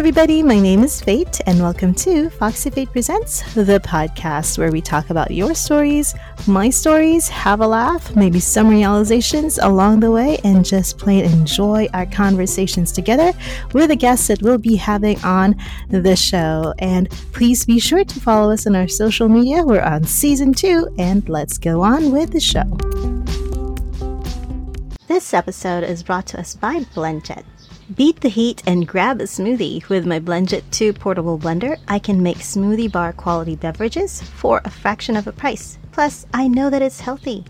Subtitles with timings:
[0.00, 0.42] everybody.
[0.42, 5.10] My name is Fate, and welcome to Foxy Fate Presents, the podcast where we talk
[5.10, 6.14] about your stories,
[6.46, 11.86] my stories, have a laugh, maybe some realizations along the way, and just plain enjoy
[11.92, 13.34] our conversations together
[13.74, 15.54] with the guests that we'll be having on
[15.90, 16.72] the show.
[16.78, 19.62] And please be sure to follow us on our social media.
[19.64, 22.64] We're on season two, and let's go on with the show.
[25.08, 27.44] This episode is brought to us by BlendJet.
[27.96, 29.88] Beat the heat and grab a smoothie.
[29.88, 34.70] With my BlendJet 2 portable blender, I can make smoothie bar quality beverages for a
[34.70, 35.76] fraction of a price.
[35.90, 37.44] Plus, I know that it's healthy.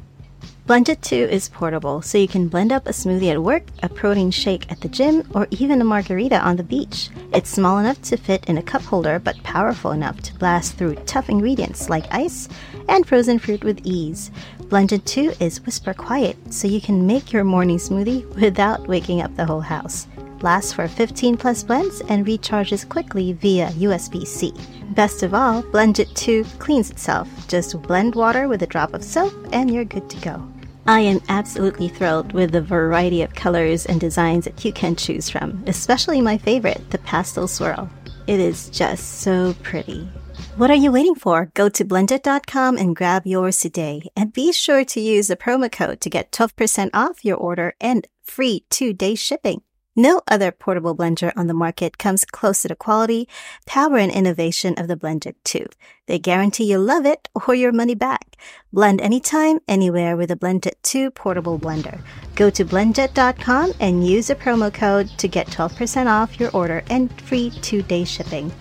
[0.67, 4.31] BlendJet 2 is portable, so you can blend up a smoothie at work, a protein
[4.31, 7.11] shake at the gym, or even a margarita on the beach.
[7.35, 10.95] It's small enough to fit in a cup holder, but powerful enough to blast through
[11.05, 12.49] tough ingredients like ice
[12.89, 14.31] and frozen fruit with ease.
[14.71, 19.37] BlendJet 2 is whisper quiet, so you can make your morning smoothie without waking up
[19.37, 20.07] the whole house
[20.43, 24.53] lasts for 15 plus blends, and recharges quickly via USB C.
[24.91, 27.29] Best of all, BlendJet 2 cleans itself.
[27.49, 30.43] Just blend water with a drop of soap, and you're good to go.
[30.87, 35.29] I am absolutely thrilled with the variety of colors and designs that you can choose
[35.29, 37.89] from, especially my favorite, the pastel swirl.
[38.27, 40.09] It is just so pretty.
[40.57, 41.51] What are you waiting for?
[41.55, 44.11] Go to blendjet.com and grab yours today.
[44.17, 48.07] And be sure to use the promo code to get 12% off your order and
[48.23, 49.63] free two day shipping.
[49.97, 53.29] No other portable blender on the market comes close to the quality,
[53.67, 55.67] power, and innovation of the BlendJet 2.
[56.07, 58.37] They guarantee you'll love it or your money back.
[58.73, 62.01] Blend anytime, anywhere with a BlendJet 2 portable blender.
[62.37, 67.11] Go to blendjet.com and use the promo code to get 12% off your order and
[67.23, 68.53] free two-day shipping.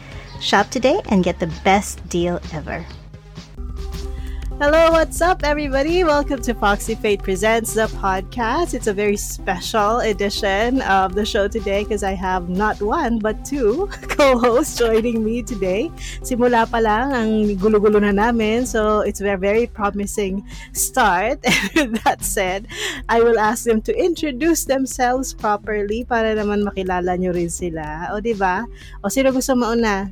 [0.42, 2.86] Shop today and get the best deal ever.
[4.60, 6.04] Hello, what's up, everybody?
[6.04, 8.74] Welcome to Foxy Fate Presents the podcast.
[8.74, 13.40] It's a very special edition of the show today because I have not one but
[13.48, 13.88] two
[14.20, 15.88] co-hosts joining me today.
[16.28, 20.44] Simula pa lang ang gulo-gulo na namin, so it's a very promising
[20.76, 21.40] start.
[21.80, 22.68] And with that said,
[23.08, 28.12] I will ask them to introduce themselves properly para naman makilala nyo rin sila.
[28.12, 28.68] O, di ba?
[29.00, 30.12] O, sino gusto mauna?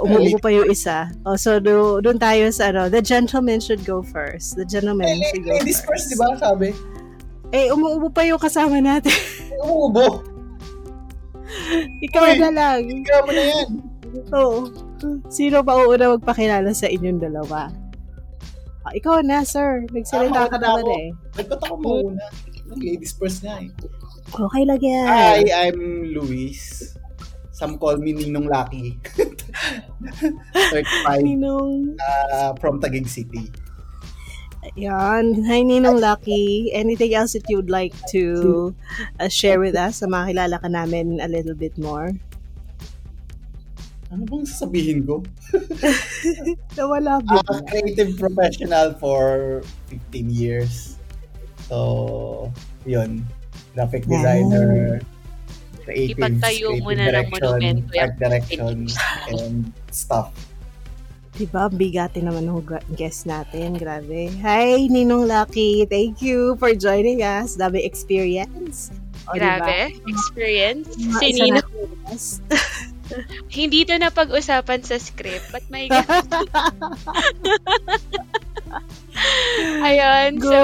[0.00, 1.12] Umuupo pa yung isa.
[1.28, 4.56] Oh, so do, doon tayo sa ano, the gentleman should go first.
[4.56, 6.08] The gentleman eh, should go ladies first.
[6.08, 6.72] first, di ba sabi?
[7.52, 9.12] Eh, umuupo pa yung kasama natin.
[9.64, 10.24] umuubo?
[12.00, 12.80] Ikaw Uy, na lang.
[12.88, 13.68] Ikaw mo na yan.
[14.36, 14.58] Oo.
[15.28, 17.68] Sino pa uuna magpakilala sa inyong dalawa?
[18.82, 19.86] Ah, ikaw na, sir.
[19.92, 21.08] Nagsalita ah, ka naman eh.
[21.38, 22.24] Nagpat ako muna.
[22.72, 23.70] Ladies first nga eh.
[24.32, 25.06] Okay lang yan.
[25.06, 26.92] Hi, I'm Luis.
[27.52, 28.96] Some call me Ninong Lucky.
[30.74, 31.22] 35.
[31.22, 31.96] Ninong.
[31.98, 33.50] Uh, from Taguig City.
[34.78, 35.42] Yan.
[35.46, 36.70] Hi, Ninong Lucky.
[36.72, 38.74] Anything else that you would like to
[39.18, 42.14] uh, share with us sa makilala ka namin a little bit more?
[44.12, 45.24] Ano bang sasabihin ko?
[46.76, 47.40] Nawala ba?
[47.48, 51.00] Uh, creative professional for 15 years.
[51.66, 52.52] So,
[52.84, 53.24] yun.
[53.72, 55.21] Graphic designer, yeah
[55.82, 58.86] creative, Ipagtayo creative mo na ng monumento art direction,
[59.30, 60.30] and stuff.
[61.32, 62.60] Diba, bigatin naman ng
[62.92, 63.80] guest natin.
[63.80, 64.28] Grabe.
[64.44, 65.88] Hi, Ninong Lucky.
[65.88, 67.56] Thank you for joining us.
[67.56, 68.92] Dami experience.
[69.24, 70.12] O, Grabe, diba?
[70.12, 70.92] experience.
[70.92, 71.64] Si Ninong.
[73.52, 76.28] Hindi to na pag-usapan sa script, but my God.
[79.84, 80.48] Ayun, Go.
[80.48, 80.60] so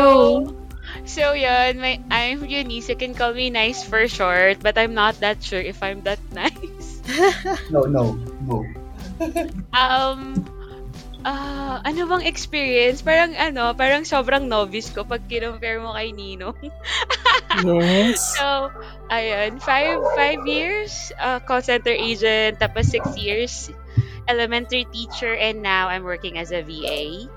[1.09, 2.93] So yun, my, I'm Eunice.
[2.93, 6.21] You can call me nice for short, but I'm not that sure if I'm that
[6.37, 7.01] nice.
[7.73, 8.13] no, no,
[8.45, 8.69] no.
[9.73, 10.45] um,
[11.25, 13.01] uh, ano bang experience?
[13.01, 16.61] Parang ano, parang sobrang novice ko pag kinumpare mo kay Ninong.
[17.65, 18.21] yes.
[18.37, 18.69] So,
[19.09, 23.73] ayun, five, five years uh, call center agent, tapos six years
[24.29, 27.33] elementary teacher, and now I'm working as a VA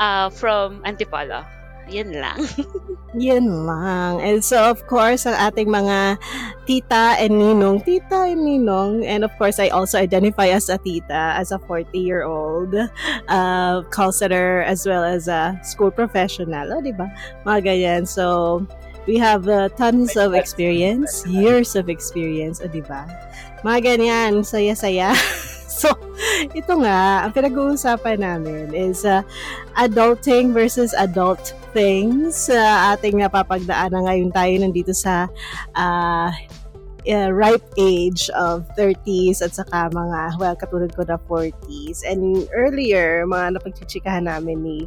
[0.00, 1.59] uh, from Antipolo.
[1.90, 2.38] Yun lang.
[3.18, 4.22] Yun lang.
[4.22, 6.22] And so, of course, ang ating mga
[6.62, 11.34] tita and ninong, tita and ninong, and of course, I also identify as a tita,
[11.34, 12.78] as a 40-year-old
[13.26, 17.10] uh, call center, as well as a school professional, oh, di ba?
[17.42, 18.02] Mga ganyan.
[18.06, 18.62] So,
[19.10, 23.10] we have uh, tons of experience, years of experience, oh, di ba?
[23.66, 25.10] Mga ganyan, saya-saya.
[25.70, 25.94] so,
[26.58, 29.22] ito nga, ang pinag-uusapan namin is uh,
[29.78, 32.50] adulting versus adult things.
[32.50, 35.30] Uh, ating napapagdaanan ngayon tayo nandito sa
[35.78, 36.28] uh,
[37.08, 42.04] uh, ripe age of 30s at saka mga, well, katulad ko na 40s.
[42.04, 44.78] And earlier, mga napagchichikahan namin ni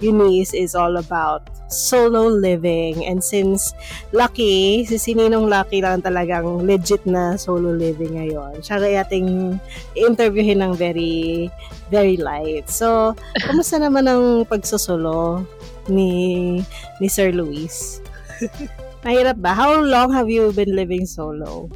[0.00, 3.04] Eunice is all about solo living.
[3.06, 3.72] And since
[4.12, 8.60] Lucky, si Sininong Lucky lang talagang legit na solo living ngayon.
[8.60, 9.56] Siya kaya ating
[9.96, 11.48] interviewin ng very,
[11.88, 12.68] very light.
[12.68, 13.14] So,
[13.46, 15.46] kamusta naman ang pagsosolo
[15.88, 16.60] ni,
[17.00, 18.02] ni Sir Luis?
[19.02, 19.50] Mahirap ba?
[19.50, 21.66] How long have you been living solo?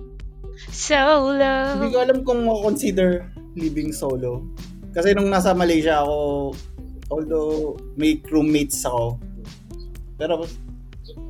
[0.70, 1.52] Solo.
[1.75, 3.26] Hindi ko alam kung consider
[3.58, 4.46] living solo.
[4.94, 6.55] Kasi nung nasa Malaysia ako,
[7.11, 9.19] although may roommates ako,
[10.17, 10.46] pero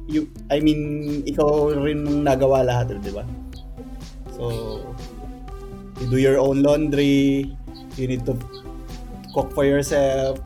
[0.07, 3.27] you, I mean, ikaw rin nung nagawa lahat, di ba?
[4.37, 4.53] So,
[5.99, 7.51] you do your own laundry,
[7.97, 8.37] you need to
[9.35, 10.39] cook for yourself,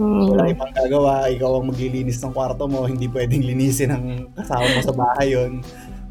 [0.00, 0.32] Hmm.
[0.32, 4.80] wala ibang gagawa, ikaw ang maglilinis ng kwarto mo, hindi pwedeng linisin ng kasama mo
[4.80, 5.60] sa bahay yun.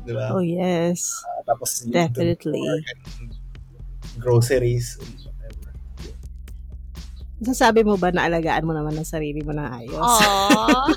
[0.05, 0.29] Di ba?
[0.29, 1.25] Oh, yes.
[1.25, 2.61] Uh, tapos, Definitely.
[4.21, 5.01] groceries.
[5.25, 5.73] whatever.
[7.39, 9.97] Sasabi mo ba na alagaan mo naman ang sarili mo na ayos?
[9.97, 10.91] Aww.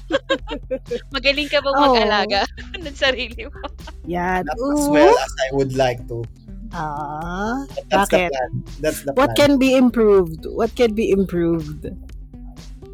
[1.16, 1.72] Magaling ka Oo.
[1.72, 2.44] mag-alaga
[2.82, 3.62] ng sarili mo?
[4.04, 4.44] Yan.
[4.44, 4.92] Not as Ooh.
[4.92, 6.20] well as I would like to.
[6.72, 7.62] Ah.
[7.68, 8.30] But that's the Bakit?
[8.32, 8.50] plan.
[8.80, 9.38] That's the What plan.
[9.38, 10.44] can be improved?
[10.44, 11.88] What can be improved?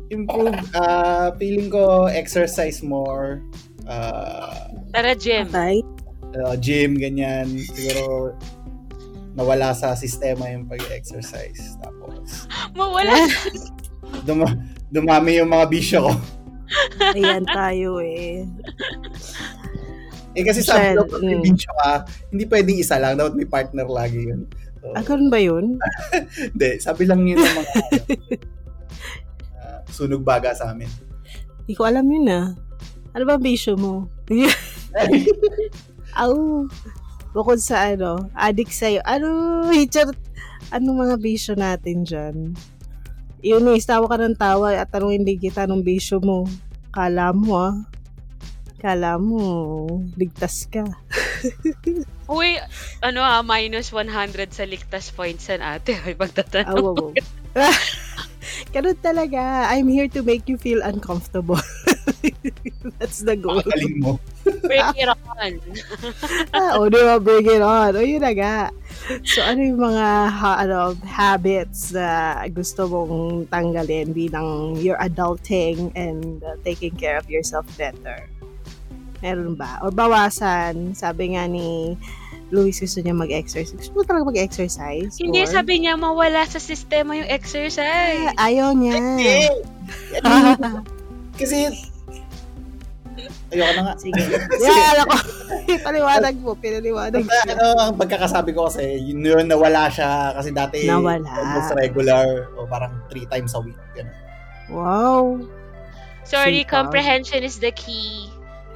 [0.08, 3.44] Improve, uh, feeling ko exercise more,
[3.84, 5.52] uh, Tara, gym.
[5.52, 5.84] Okay.
[6.36, 7.48] uh, gym, ganyan.
[7.60, 8.32] Siguro,
[9.36, 11.76] nawala sa sistema yung pag-exercise.
[11.78, 13.14] Tapos, Mawala.
[14.26, 14.58] duma-
[14.90, 16.12] dumami yung mga bisyo ko.
[17.16, 18.44] Ayan tayo eh.
[20.36, 21.44] Eh kasi sabi ko, pag may mm.
[21.44, 21.90] bisyo ka,
[22.30, 23.16] hindi pwedeng isa lang.
[23.16, 24.44] Dapat may partner lagi yun.
[24.78, 25.74] So, Ah, ba yun?
[26.54, 27.72] Hindi, sabi lang yun ng mga
[29.92, 30.88] sunog baga sa amin.
[31.64, 32.56] Hindi ko alam yun ah.
[33.12, 34.08] Ano ba ang bisyo mo?
[36.20, 36.34] Aw.
[37.36, 39.04] Bukod sa ano, addict sa'yo.
[39.04, 40.16] Ano, Richard,
[40.72, 42.56] anong mga bisyo natin dyan?
[43.44, 46.48] Eunice, tawa ka ng tawa at tanongin din kita anong bisyo mo.
[46.90, 47.76] Kala mo ah.
[48.78, 50.86] Kala mo, ligtas ka.
[52.30, 52.58] Uy,
[53.02, 55.98] ano ah, minus 100 sa ligtas points yan ate.
[55.98, 56.82] Ay, pagtatanong.
[56.82, 57.12] wow, wow.
[58.74, 59.70] Ganun talaga.
[59.70, 61.60] I'm here to make you feel uncomfortable.
[62.98, 63.62] That's the goal.
[63.62, 64.20] Galing mo.
[64.64, 65.52] Break it on.
[66.56, 67.20] ah, o, di ba?
[67.20, 67.94] Bring it on.
[67.94, 68.56] O, yun na nga.
[69.24, 76.42] So, ano yung mga ha- ano, habits na gusto mong tanggalin bilang you're adulting and
[76.42, 78.26] uh, taking care of yourself better?
[79.20, 79.82] Meron ba?
[79.82, 80.94] O bawasan?
[80.94, 81.98] Sabi nga ni
[82.48, 83.76] Luis gusto niya mag-exercise.
[83.76, 85.20] Gusto mo talaga mag-exercise?
[85.20, 88.32] Hindi, Or- sabi niya mawala sa sistema yung exercise.
[88.34, 88.96] Ah, ayaw niya.
[88.96, 89.60] Yan-
[91.40, 91.68] kasi,
[93.52, 93.94] ayoko na nga.
[94.00, 94.16] Sige.
[94.60, 95.16] Yeah, alam ko.
[95.84, 96.56] Paliwanag mo.
[96.56, 97.30] Pinaliwanag mo.
[97.44, 101.28] ano, ang pagkakasabi ko kasi, yun, yun nawala siya kasi dati Nawala.
[101.28, 103.76] almost regular o parang three times a week.
[103.92, 104.16] Ganun.
[104.68, 105.22] Wow.
[106.24, 106.72] Sorry, Sipag.
[106.72, 108.28] comprehension is the key.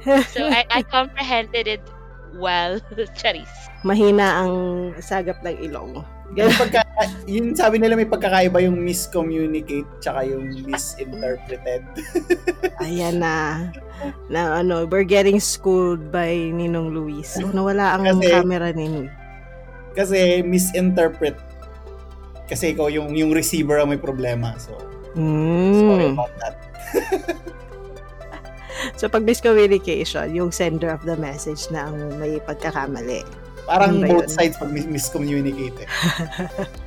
[0.35, 1.79] So, I, I comprehended it
[2.35, 2.79] well.
[3.19, 3.49] Charis.
[3.83, 4.53] Mahina ang
[4.99, 6.01] sagap ng ilong.
[6.33, 6.81] Yung pagka,
[7.29, 11.85] yun sabi nila may pagkakaiba yung miscommunicate tsaka yung misinterpreted.
[12.83, 13.69] Ayan na.
[14.27, 17.37] Na ano, we're getting schooled by Ninong Luis.
[17.37, 19.09] So, nawala ang Kasi- camera ni Nui.
[19.93, 21.37] Kasi misinterpret.
[22.49, 24.57] Kasi ikaw yung yung receiver ang may problema.
[24.57, 24.73] So,
[25.13, 26.17] sorry Mm.
[26.17, 26.55] about that.
[28.99, 33.23] So, pag miscommunication, yung sender of the message na ang may pagkakamali.
[33.63, 34.35] Parang both yun?
[34.35, 35.89] sides pag mis- miscommunicate eh.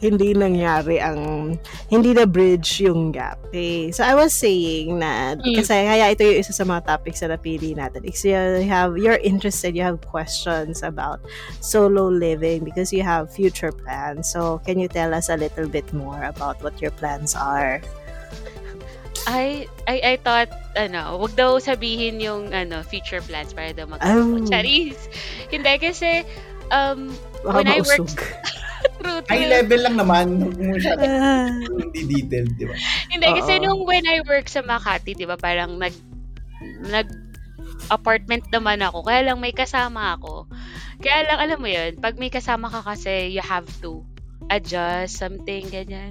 [0.00, 1.52] hindi nangyari ang
[1.92, 3.36] hindi na bridge yung gap.
[3.52, 3.92] Okay.
[3.92, 5.54] So I was saying na Mm.
[5.60, 8.02] kasi kaya ito yung isa sa mga topics na napili natin.
[8.08, 8.34] If you
[8.66, 11.20] have you're interested, you have questions about
[11.60, 14.30] solo living because you have future plans.
[14.32, 17.84] So can you tell us a little bit more about what your plans are?
[19.26, 24.04] I, I, I thought, ano, wag daw sabihin yung, ano, future plans para daw mag-
[24.04, 24.38] Oh.
[24.46, 24.96] Charis.
[25.50, 26.22] Hindi, kasi,
[26.70, 27.10] um,
[27.42, 28.10] Baka When I mausog.
[28.98, 30.26] true, High level lang naman.
[30.98, 31.50] Ah,
[31.82, 32.74] hindi detailed, di ba?
[33.10, 33.62] Hindi, kasi Oo.
[33.62, 35.94] nung when I work sa Makati, di ba, parang nag,
[36.82, 37.08] nag,
[37.88, 40.50] apartment naman ako, kaya lang may kasama ako.
[40.98, 44.02] Kaya lang, alam mo yun, pag may kasama ka kasi, you have to
[44.50, 46.10] adjust something, ganyan.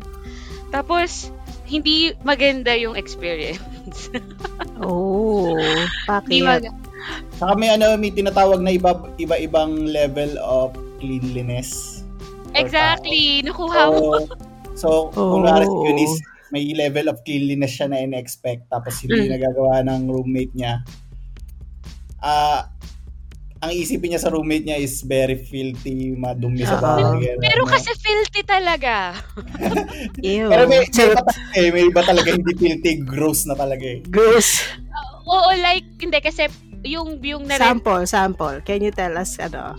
[0.71, 1.29] Tapos,
[1.67, 4.07] hindi maganda yung experience.
[4.81, 5.53] oh,
[6.23, 6.71] Hindi bakit?
[6.71, 6.85] mag-
[7.37, 12.01] Saka may ano, may tinatawag na iba, iba-ibang level of cleanliness.
[12.53, 13.91] exactly, nakuha tao.
[13.93, 14.17] mo.
[14.17, 14.33] So,
[14.73, 15.37] so Oh.
[15.37, 16.17] kung nga si Eunice,
[16.49, 19.31] may level of cleanliness siya na in-expect tapos hindi Mm.
[19.35, 20.81] nagagawa ng roommate niya.
[22.17, 22.71] Ah,
[23.61, 27.35] ang isipin niya sa roommate niya is very filthy, madumi sa bahay.
[27.41, 27.69] Pero no?
[27.69, 29.17] kasi filthy talaga.
[30.21, 30.49] Ew.
[30.49, 33.99] Pero may, may, iba talaga eh, may iba talaga hindi filthy, gross na talaga eh.
[34.07, 34.61] Gross.
[35.27, 36.47] Oo, like, hindi kasi
[36.85, 38.61] yung, yung na Sample, sample.
[38.61, 39.75] Can you tell us, ano,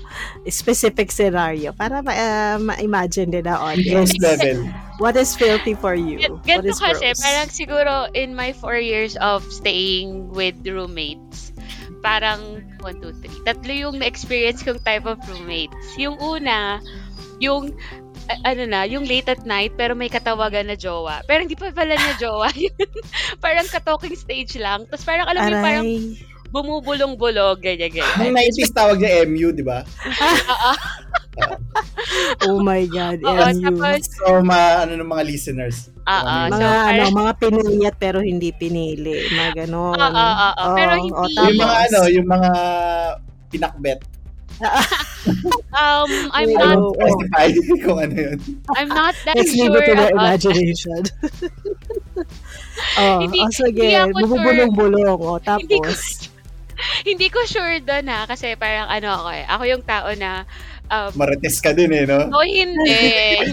[0.50, 4.12] specific scenario para ma- uh, ma-imagine din na Gross audience.
[4.18, 4.66] level.
[4.98, 6.18] What is filthy for you?
[6.18, 7.22] What Ganito is kasi, gross?
[7.22, 11.54] parang siguro in my four years of staying with roommates,
[11.98, 13.46] parang 1, 2, 3.
[13.46, 15.74] Tatlo yung na-experience kong type of roommates.
[15.96, 16.78] Yung una,
[17.38, 17.74] yung
[18.28, 21.22] a- ano na, yung late at night pero may katawagan na jowa.
[21.26, 22.48] Pero hindi pa pala niya jowa
[23.38, 24.84] parang ka-talking stage lang.
[24.86, 25.88] Tapos parang alam mo yung parang
[26.48, 28.40] bumubulong-bulog, ganyan, Ang ganyan.
[28.56, 29.84] 90s tawag niya MU, di ba?
[30.56, 30.72] Oo.
[32.44, 33.18] Oh my God.
[33.20, 33.62] Oo, MU.
[33.62, 35.90] tapos, So, ma, ano ng mga listeners.
[36.00, 39.28] Oo, Ano so mga ano, parang- mga pinuyat pero hindi pinili.
[39.28, 39.92] Mga ganon.
[39.92, 40.74] Oo, oo, oo.
[40.74, 42.50] Pero Oo, hindi- o, yung mga tapos, ano, yung mga
[43.48, 44.00] pinakbet.
[45.72, 47.46] um, I'm Wait, not, won't specify
[47.84, 48.38] kung ano yun.
[48.74, 51.00] I'm not that Let's leave sure it to the about imagination.
[52.98, 53.82] oh, Hindi- oh, sige.
[53.86, 54.22] hindi ako sure.
[54.26, 55.18] Bubulong-bulong.
[55.20, 56.00] O, Hindi ko, tapos.
[57.08, 59.44] hindi ko sure doon ha, kasi parang ano ako eh.
[59.46, 60.42] Ako yung tao na,
[60.90, 62.28] um, Marites ka din eh, no?
[62.36, 63.00] oh hindi.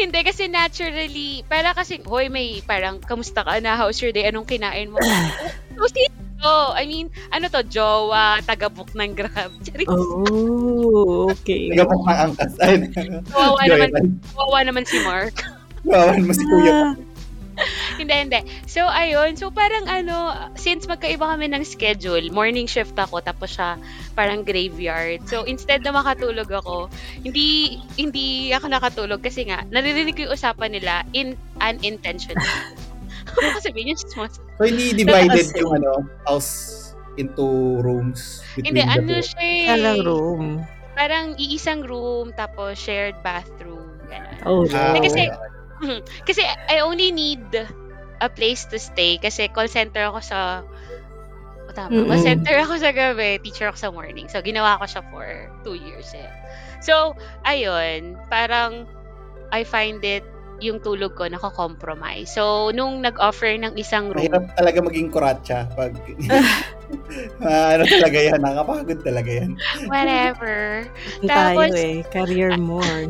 [0.00, 4.48] hindi kasi naturally, para kasi, hoy may parang, kamusta ka na, how's your day, anong
[4.48, 4.98] kinain mo?
[5.78, 6.72] so, sino?
[6.72, 9.52] I mean, ano to, jowa, taga-book ng grab.
[9.60, 11.68] Charis, Oh, okay.
[11.70, 12.52] Nagapok ng angkas.
[12.64, 15.36] Ay, Joy, naman, kawawa naman si Mark.
[15.84, 16.96] Kawawan mo si Kuya.
[18.00, 18.40] Hindi, hindi.
[18.64, 19.36] So, ayun.
[19.36, 20.16] So, parang ano,
[20.56, 23.76] since magkaiba kami ng schedule, morning shift ako, tapos siya
[24.12, 25.20] parang graveyard.
[25.28, 26.88] So, instead na makatulog ako,
[27.20, 32.40] hindi hindi ako nakatulog kasi nga, naririnig ko yung usapan nila in unintentional.
[33.60, 33.98] Sabihin yun?
[34.16, 36.76] Mas- So, hindi divided Kasi- yung ano, house
[37.16, 37.44] into
[37.78, 39.26] rooms between Hindi, the ano two.
[39.28, 39.66] siya eh.
[39.68, 40.44] Kalang room.
[40.92, 43.92] Parang iisang room, tapos shared bathroom.
[44.08, 44.36] Ganun.
[44.44, 45.04] Oh, Ah, no.
[45.04, 45.48] Kasi- okay.
[46.28, 47.44] Kasi I only need
[48.20, 50.60] a place to stay kasi call center ako sa
[51.62, 52.20] o tama, call Mm-mm.
[52.20, 54.26] center ako sa gabi, teacher ako sa morning.
[54.26, 55.24] So, ginawa ko siya for
[55.62, 56.28] two years eh.
[56.80, 58.84] So, ayun, parang
[59.48, 60.22] I find it
[60.58, 62.28] yung tulog ko nako-compromise.
[62.28, 65.96] So, nung nag-offer ng isang room, Mahirap talaga maging kuratsa pag
[67.40, 69.50] Ah, ano talaga yan, nakapagod talaga yan.
[69.86, 70.84] whatever.
[71.22, 72.02] tayo tapos- eh.
[72.10, 73.06] Career more.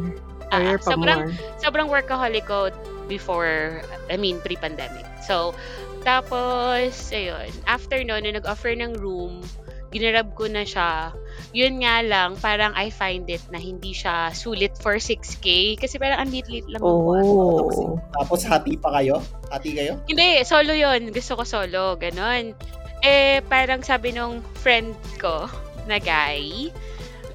[0.47, 1.59] Career Ah, pa sobrang- more.
[1.59, 2.69] sobrang workaholic ko
[3.11, 5.05] before, I mean, pre-pandemic.
[5.26, 5.59] So,
[6.07, 9.43] tapos, ayun, after no, nung nag-offer ng room,
[9.90, 11.11] ginarab ko na siya.
[11.50, 16.23] Yun nga lang, parang I find it na hindi siya sulit for 6K kasi parang
[16.23, 16.79] ang lit-lit lang.
[16.79, 17.99] Oh.
[18.14, 19.19] Tapos hati pa kayo?
[19.50, 19.99] Hati kayo?
[20.07, 22.55] Hindi, solo yon Gusto ko solo, ganon.
[23.02, 25.50] Eh, parang sabi nung friend ko
[25.90, 26.71] na guy,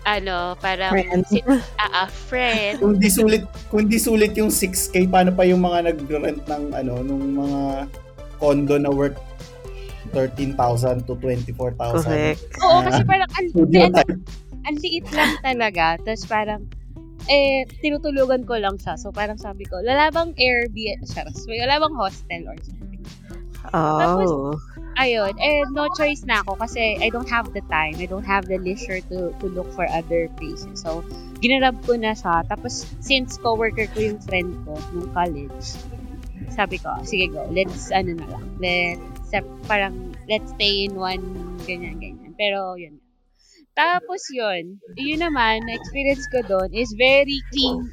[0.06, 1.22] ano, parang, Friend.
[1.26, 1.42] si,
[1.82, 3.44] ah, friend, Kung di sulit,
[3.74, 7.90] kung di sulit yung 6K, paano pa yung mga nag-rent ng ano, nung mga
[8.38, 9.18] condo na worth
[10.14, 12.06] 13,000 to 24,000?
[12.06, 12.42] Correct.
[12.62, 15.98] Oo, kasi parang ang, liit lang talaga.
[16.06, 16.62] Tapos parang,
[17.26, 19.02] eh, tinutulugan ko lang siya.
[19.02, 22.85] So, parang sabi ko, lalabang Airbnb, charas, may lalabang hostel or something.
[23.74, 24.60] Oh.
[24.96, 28.00] Ayun, eh, no choice na ako kasi I don't have the time.
[28.00, 30.80] I don't have the leisure to, to look for other places.
[30.88, 31.04] So,
[31.44, 32.48] ginarab ko na siya.
[32.48, 35.76] Tapos, since coworker ko yung friend ko nung college,
[36.56, 39.36] sabi ko, sige go, let's, ano na lang, let's,
[39.68, 41.20] parang, let's stay in one,
[41.68, 42.32] ganyan, ganyan.
[42.40, 43.04] Pero, yun.
[43.76, 47.92] Tapos yun, yun naman, na-experience ko doon is very clean.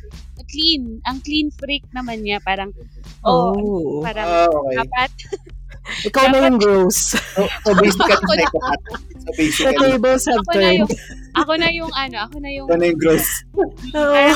[0.53, 1.01] Clean.
[1.09, 2.37] Ang clean freak naman niya.
[2.45, 2.77] Parang,
[3.25, 4.05] oh, Oh.
[4.05, 4.77] parang, Ah, okay.
[4.85, 5.11] dapat,
[6.03, 6.99] Ikaw na yung gross.
[7.33, 8.45] So, so basically, Ako na.
[8.45, 8.83] psychopath.
[8.83, 11.01] So The basically, tables have ako na yung, turned.
[11.33, 13.27] ako na yung, ano, ako na yung, ito na yung gross.
[13.93, 14.33] Oh.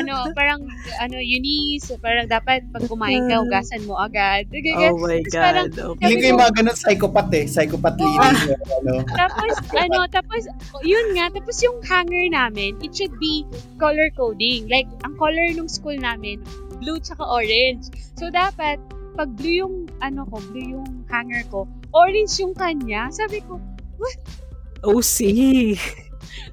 [0.00, 0.60] ano, parang,
[0.98, 4.48] ano, Eunice, parang dapat pag kumain ka, hugasan mo agad.
[4.48, 5.96] Oh my Tapos parang, God.
[5.96, 6.04] Okay.
[6.04, 7.44] Feeling ko yung mga ganun psychopath eh.
[7.46, 8.56] Psychopath leading.
[8.84, 8.92] ano.
[9.12, 10.42] Tapos, ano, tapos,
[10.82, 13.44] yun nga, tapos yung hanger namin, it should be
[13.78, 14.66] color coding.
[14.68, 16.40] Like, ang color ng school namin,
[16.80, 17.88] blue tsaka orange.
[18.18, 18.80] So, dapat,
[19.14, 23.08] pag blue yung, ano ko, blue yung hanger ko, orange yung kanya.
[23.08, 23.56] Sabi ko,
[24.84, 25.18] OC.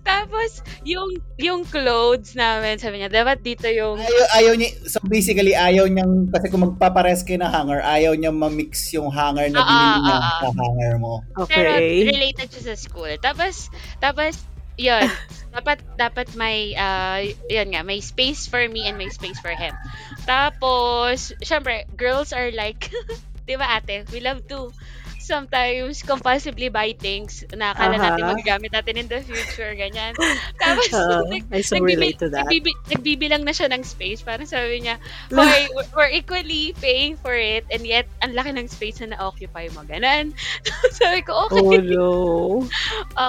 [0.02, 5.52] tapos, yung, yung clothes namin, sabi niya, dapat dito yung, Ayaw, ayaw niya, so basically,
[5.52, 9.68] ayaw niyang, kasi kung magpapares kayo ng hanger, ayaw niya ma-mix yung hanger na Ah,
[9.68, 10.40] binili niya ah, ah.
[10.40, 11.14] sa hanger mo.
[11.46, 12.08] pero Okay.
[12.08, 13.12] related siya sa school.
[13.20, 13.68] Tapos,
[14.00, 14.40] tapos,
[14.82, 15.06] yun,
[15.56, 19.78] dapat, dapat may, uh, yun nga, may space for me and may space for him.
[20.26, 22.90] Tapos, syempre, girls are like,
[23.48, 24.74] di ba ate, we love to
[25.22, 28.34] sometimes compulsively buy things na akala natin Aha.
[28.34, 30.12] magagamit natin in the future, ganyan.
[30.62, 32.46] Tapos, Oo, nag, I so nagbibi- relate to that.
[32.46, 34.22] nagbibi- nagbibilang na siya ng space.
[34.22, 34.98] Parang sabi niya,
[35.32, 39.86] Hoy, we're- equally paying for it and yet, ang laki ng space na na-occupy mo.
[39.86, 40.34] Ganon.
[41.00, 41.62] sabi ko, okay.
[41.62, 42.08] Oh no.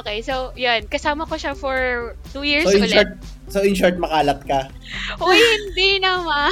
[0.02, 0.88] Okay, so, yun.
[0.88, 2.92] Kasama ko siya for two years So in ulit.
[2.92, 3.10] short,
[3.48, 4.66] so in short makalat ka.
[5.20, 6.50] Uy, hindi naman.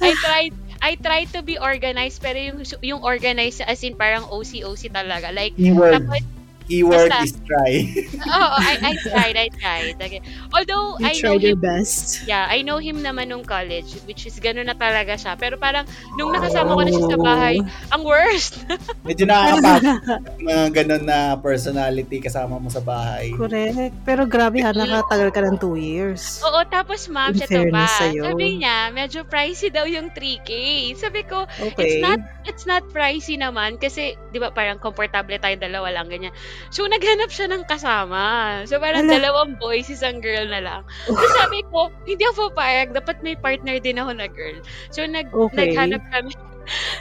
[0.00, 4.94] I tried I tried to be organized pero yung yung organized as in parang OC-OC
[4.94, 5.34] talaga.
[5.34, 5.94] Like, Keyword.
[5.98, 6.22] tapos,
[6.68, 7.24] Keyword Basta.
[7.24, 7.72] is try.
[8.36, 9.96] oo, I, I tried, I tried.
[9.96, 10.20] Okay.
[10.52, 12.28] Although, You I know tried your him, best.
[12.28, 15.32] yeah, I know him naman nung college, which is gano'n na talaga siya.
[15.34, 17.56] Pero parang, nung nakasama ko na siya sa bahay,
[17.88, 18.60] ang worst.
[19.08, 19.96] Medyo nakakapagod
[20.38, 23.32] mga ganun na personality kasama mo sa bahay.
[23.32, 23.96] Correct.
[24.04, 26.44] Pero grabe ha, nakatagal ka ng two years.
[26.44, 27.88] Oo, tapos ma'am, siya to pa.
[27.88, 28.28] sa'yo.
[28.28, 30.50] Sabi niya, medyo pricey daw yung 3K.
[30.94, 31.88] Sabi ko, Okay.
[31.88, 36.32] It's not it's not pricey naman kasi 'di ba parang komportable tayong dalawa lang ganyan.
[36.68, 38.22] So naghanap siya ng kasama.
[38.64, 39.18] So parang Ala.
[39.18, 40.82] dalawang boys, isang girl na lang.
[41.06, 44.58] So sabi ko, hindi ako papayag, dapat may partner din ako na girl.
[44.92, 45.72] So nag Okay.
[45.72, 46.32] naghanap kami.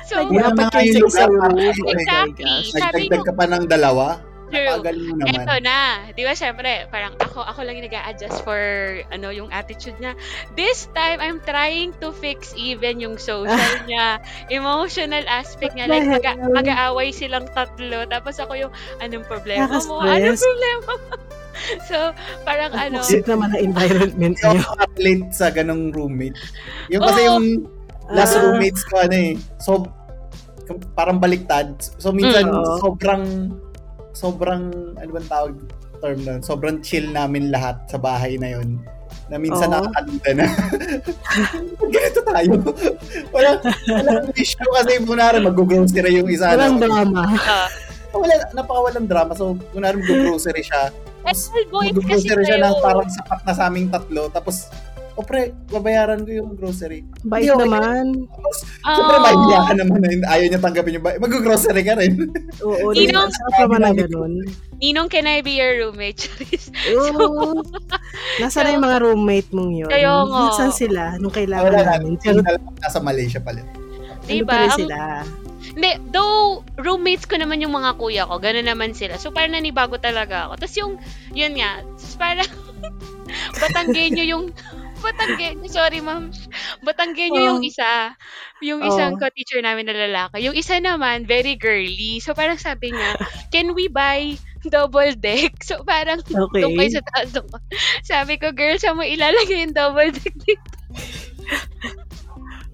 [0.07, 1.75] So Wala Dapat na kayo yung sa isang lugar.
[1.91, 2.71] Exactly.
[2.71, 4.05] Nagdagdag ko- ka pa ng dalawa.
[4.47, 4.79] True.
[4.79, 5.43] Napagaling mo naman.
[5.43, 5.79] Eto na.
[6.11, 8.59] Di ba, syempre, parang ako, ako lang yung nag-a-adjust for,
[9.11, 10.15] ano, yung attitude niya.
[10.55, 13.51] This time, I'm trying to fix even yung social
[13.89, 15.91] niya, emotional aspect niya.
[15.91, 18.07] Like, mag- mag-aaway silang tatlo.
[18.07, 19.99] Tapos ako yung, anong problema mo?
[19.99, 20.95] Anong problema mo?
[21.89, 24.55] so, parang ano, Toxic naman ang environment niyo.
[24.55, 26.37] makaka-relate sa ganong roommate.
[26.87, 27.27] Yung kasi Oo.
[27.35, 27.45] yung
[28.07, 28.47] last Ah.
[28.47, 29.33] roommates ko ano eh.
[29.59, 29.83] So,
[30.93, 31.75] parang baliktad.
[31.97, 32.79] So, minsan Mm.
[32.79, 33.23] Sobrang
[34.17, 35.55] sobrang ano bang tawag
[36.01, 36.33] term na?
[36.41, 38.81] Sobrang chill namin lahat sa bahay na yon
[39.27, 39.73] na minsan Oo.
[39.75, 40.45] nakakaluda na.
[41.93, 42.51] Ganito tayo.
[43.35, 43.49] wala,
[43.91, 46.55] wala issue kasi kunwari mag-grocery yung isa.
[46.55, 46.81] Walang no?
[46.87, 47.21] drama.
[47.35, 47.69] uh,
[48.17, 49.35] Wala, napakawalang drama.
[49.35, 50.95] So, kunwari mag-grocery siya.
[51.27, 52.79] Tapos, boys kasi mag-grocery siya kayo.
[52.79, 54.31] parang sapat na sa aming tatlo.
[54.31, 54.71] Tapos,
[55.17, 57.01] o pre, babayaran ko yung grocery.
[57.25, 57.57] Bait okay.
[57.57, 58.29] naman.
[58.29, 58.57] Tapos,
[58.87, 58.95] Oh.
[58.95, 61.17] Siyempre, mahiya ka naman na ayaw niya tanggapin yung bahay.
[61.19, 62.13] Mag-grocery ka rin.
[62.63, 63.25] Oo, di ba?
[63.57, 64.33] naman- ang ganun.
[64.77, 66.21] Ninong, can I be your roommate?
[66.23, 66.69] Charis.
[66.93, 67.65] Oo.
[68.37, 69.89] Nasaan na yung mga roommate mong yun?
[69.89, 70.39] Kaya nga.
[70.47, 72.15] Nasaan sila nung kailangan Wala namin?
[72.15, 72.21] namin.
[72.21, 72.39] Pero
[72.77, 73.65] Nasa Malaysia pala.
[73.65, 74.69] ano Diba?
[74.69, 74.97] Ang- sila?
[75.67, 79.17] Hindi, though roommates ko naman yung mga kuya ko, gano'n naman sila.
[79.17, 80.53] So parang nanibago talaga ako.
[80.63, 80.93] Tapos yung,
[81.33, 81.81] yun nga,
[82.15, 82.47] parang
[83.59, 84.45] Batanggenyo yung
[84.97, 86.33] Batanggenyo, sorry ma'am.
[86.81, 87.67] Batanggenyo yung Oh.
[87.67, 88.13] isa.
[88.59, 88.89] Yung Oh.
[88.89, 90.41] isang co-teacher namin na lalaki.
[90.41, 92.17] Yung isa naman, very girly.
[92.19, 93.15] So parang sabi niya,
[93.49, 95.61] can we buy double deck?
[95.61, 96.61] So parang Okay.
[96.61, 97.29] doon kayo sa taas.
[97.31, 97.47] doon.
[98.01, 100.69] Sabi ko, girl, saan mo ilalagay yung double deck dito?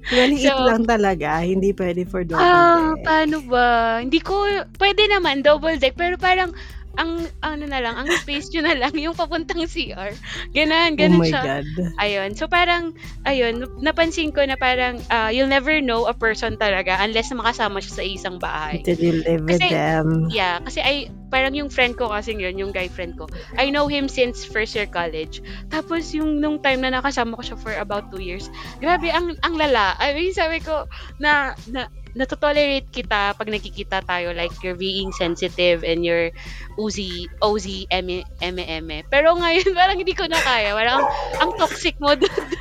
[0.03, 1.41] Maliit So- lang talaga.
[1.41, 3.03] Hindi pwede for double Ah, deck.
[3.03, 3.67] paano ba?
[3.99, 4.35] Hindi ko,
[4.75, 6.51] pwede naman, double deck, pero parang,
[6.93, 10.13] ang, ano na lang, ang space nyo na lang, yung papuntang CR.
[10.53, 11.41] Ganon, Oh ganon my siya.
[11.41, 11.65] God.
[11.97, 12.29] Ayun.
[12.37, 12.93] So parang,
[13.25, 17.81] ayun, napansin ko na parang, ah, you'll never know a person talaga unless na makasama
[17.81, 18.85] siya sa isang bahay.
[18.85, 20.29] Until you live with Kasi- them.
[20.29, 20.95] Yeah, kasi ay
[21.33, 23.25] parang yung friend ko kasi yun, yung guy friend ko.
[23.57, 25.41] I know him since first year college.
[25.73, 29.57] Tapos yung nung time na nakasama ko siya for about two years, grabe ang ang
[29.57, 29.97] lala.
[29.97, 30.85] I mean, sabi ko
[31.17, 36.29] na na natotolerate kita pag nakikita tayo like you're being sensitive and you're
[36.75, 38.97] uzi OZ eme eme eme.
[39.07, 40.73] Pero ngayon parang hindi ko na kaya.
[40.73, 41.05] Parang ang,
[41.39, 42.29] ang toxic mo doon.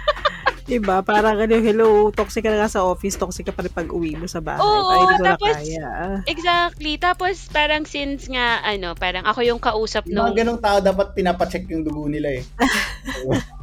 [0.62, 1.02] Diba?
[1.02, 4.14] Parang ano, hello, toxic ka na nga sa office, toxic ka pa rin pag uwi
[4.14, 4.62] mo sa bahay.
[4.62, 5.88] Oo, Parang hindi ko na tapos- kaya.
[6.24, 6.92] exactly.
[6.96, 11.12] Tapos parang since nga ano, parang ako yung kausap Yung nung mga ganong tao, dapat
[11.12, 12.42] pinapacheck yung dugo nila eh.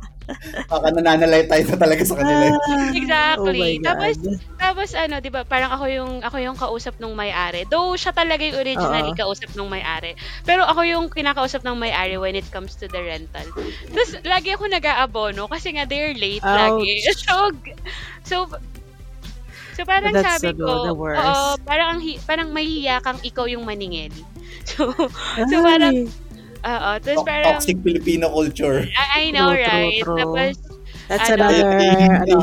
[0.70, 2.56] Baka nananalay tayo na talaga sa kanila eh.
[3.00, 3.82] Exactly.
[3.82, 3.86] Oh.
[3.86, 4.16] Tapos
[4.60, 7.66] Tapos ano, 'di ba, parang ako yung ako yung kausap nung may-ari.
[7.68, 9.20] Though siya talaga yung originally Oo.
[9.20, 10.14] kausap nung may-ari.
[10.46, 13.48] Pero ako yung kinakausap ng may-ari when it comes to the rental.
[13.90, 17.02] Tapos lagi ako nag-aabono kasi nga they're late lagi.
[17.08, 17.24] Ouch.
[17.26, 17.80] So g-
[18.24, 18.36] so
[19.80, 24.12] So parang That's sabi ko, oo, parang ang hi- parang mahihiya kang ikaw yung maningil.
[24.70, 26.06] So, so parang
[26.62, 28.84] oo, tapos To- parang Toxic Filipino culture.
[28.90, 30.02] I, I know, True, true, right?
[30.04, 30.18] true.
[30.20, 30.54] Tapos
[31.10, 31.70] that's ano, another,
[32.22, 32.36] ano,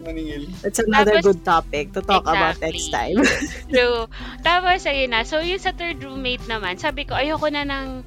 [0.00, 0.48] maningil.
[0.64, 3.20] that's another Tapos- good topic to talk about next time.
[3.72, 4.08] True.
[4.40, 5.28] Tapos, ayun na.
[5.28, 8.00] So, yung sa third roommate naman, sabi ko, ayoko na ng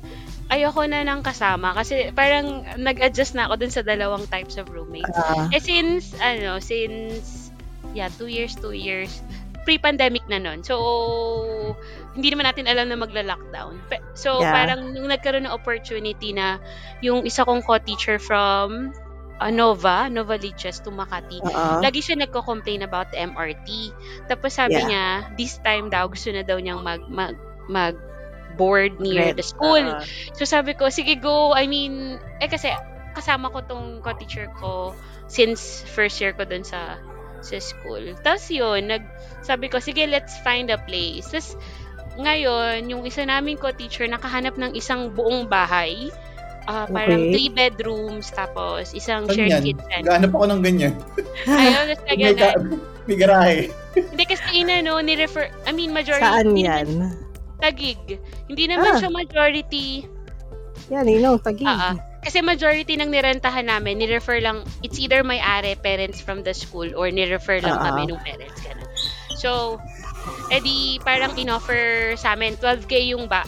[0.49, 5.13] ayoko na ng kasama kasi parang nag-adjust na ako dun sa dalawang types of roommates.
[5.13, 7.53] Ah, Eh since, ano, since,
[7.93, 9.21] yeah, two years, two years,
[9.69, 10.65] pre-pandemic na nun.
[10.65, 11.77] So,
[12.19, 13.79] hindi naman natin alam na magla-lockdown.
[14.13, 14.51] So, Yeah.
[14.51, 16.60] parang nung nagkaroon ng opportunity na
[16.99, 18.91] yung isa kong co-teacher from
[19.39, 21.39] ah, Nova, Nova Liches to Makati.
[21.39, 21.79] Oo.
[21.79, 23.95] Lagi siya nagko-complain about the MRT.
[24.27, 24.88] Tapos sabi Yeah.
[24.91, 25.05] niya,
[25.39, 27.39] this time daw gusto na daw niyang mag mag,
[27.71, 27.95] mag
[28.60, 29.39] board near Red.
[29.39, 29.79] the school.
[29.79, 30.03] Oo.
[30.36, 31.55] So sabi ko, sige go.
[31.55, 32.67] I mean, eh kasi
[33.15, 34.91] kasama ko tong co-teacher ko
[35.32, 36.99] since first year ko dun sa
[37.39, 38.19] sa school.
[38.19, 39.08] Tapos yun, nag,
[39.47, 41.32] sabi ko, sige, let's find a place.
[41.32, 41.55] Tapos
[42.19, 46.12] ngayon, yung isa naming co-teacher nakahanap ng isang buong bahay.
[46.69, 47.34] Ah, parang Okay.
[47.34, 49.63] three bedrooms, tapos isang Saan shared yan?
[49.65, 50.01] kitchen.
[50.05, 50.93] Gahanap ako ng ganyan.
[51.43, 52.36] Ayun, tapos May, ganyan.
[52.38, 52.49] ka,
[53.10, 53.60] may garahe.
[53.97, 56.21] Hindi kasi inano, ni-refer, I mean, majority.
[56.21, 56.88] Saan yan?
[57.58, 57.97] Tagig.
[58.45, 58.99] Hindi naman Ah.
[59.01, 60.05] siya majority.
[60.93, 61.65] Yan, Ninong, tagig.
[61.65, 61.95] Ah, ah.
[62.19, 67.10] Kasi majority ng nirentahan namin, ni-refer lang, it's either may-ari, parents from the school, or
[67.10, 68.60] ni-refer lang Ah, kami nung parents.
[68.62, 68.89] Ganun.
[69.34, 69.79] So,
[70.49, 73.45] edi parang in-offer sa amin, 12k yung ba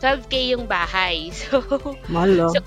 [0.00, 1.28] 12k yung bahay.
[1.36, 1.60] So,
[2.08, 2.48] Malo.
[2.56, 2.64] So,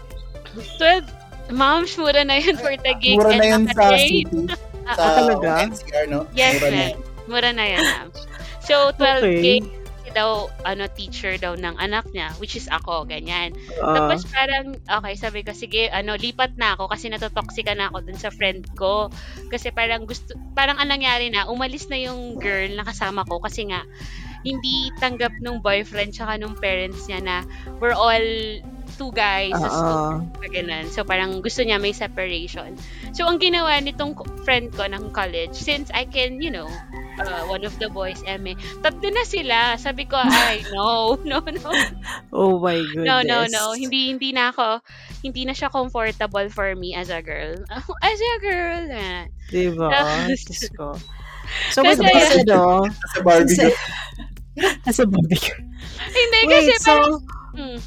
[1.49, 3.17] 12, ma'am, mura na yun for Taguig.
[3.17, 4.45] Mura na and yun sa city.
[4.85, 5.49] Ah, Sa ah, talaga?
[5.65, 6.29] NCR, no?
[6.37, 6.77] Yes, Mura na.
[6.77, 6.97] ma'am.
[7.25, 8.07] Mura na yan, ma'am.
[8.61, 9.82] So, 12k Okay.
[10.13, 13.51] Daw, ano, teacher daw ng anak niya, which is ako, ganyan.
[13.81, 13.93] Oo.
[13.93, 18.19] Tapos parang, okay, sabi ko, sige, ano, lipat na ako kasi natotoxica na ako dun
[18.21, 19.09] sa friend ko.
[19.49, 23.67] Kasi parang gusto, parang ang nangyari na, umalis na yung girl na kasama ko kasi
[23.67, 23.83] nga,
[24.43, 27.35] hindi tanggap nung boyfriend tsaka nung parents niya na
[27.79, 28.27] we're all
[28.99, 29.99] two guys sa school.
[30.19, 30.27] Oo.
[30.43, 30.85] Mga ganun.
[30.91, 32.77] So, parang gusto niya may separation.
[33.15, 34.13] So, ang ginawa nitong
[34.45, 36.69] friend ko ng college, since I can, you know,
[37.19, 39.77] uh, one of the boys, Eme, tatlo na sila.
[39.77, 41.69] Sabi ko, ay, no, no, no.
[42.33, 43.05] Oh my goodness.
[43.05, 43.73] No, no, no.
[43.73, 44.81] Hindi, hindi na ako,
[45.21, 47.53] hindi na siya comfortable for me as a girl.
[48.05, 48.85] As a girl.
[48.89, 49.27] eh.
[49.51, 49.89] Diba?
[49.91, 50.87] Tapos- Diyos ko.
[51.69, 53.53] So, with Kasi- this, ano, Sa Barbie.
[53.57, 53.77] Kasi-
[54.85, 55.57] as a barbecue.
[56.13, 57.77] Hindi, kasi Wait, parang, so, mm,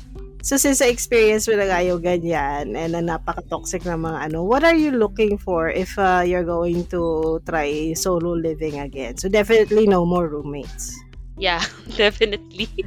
[0.46, 4.62] so since sa experience mo na yung ganyan and na napaka-toxic na mga ano, what
[4.62, 9.18] are you looking for if uh, you're going to try solo living again?
[9.18, 10.94] So, definitely no more roommates.
[11.34, 11.66] yeah,
[11.98, 12.70] definitely.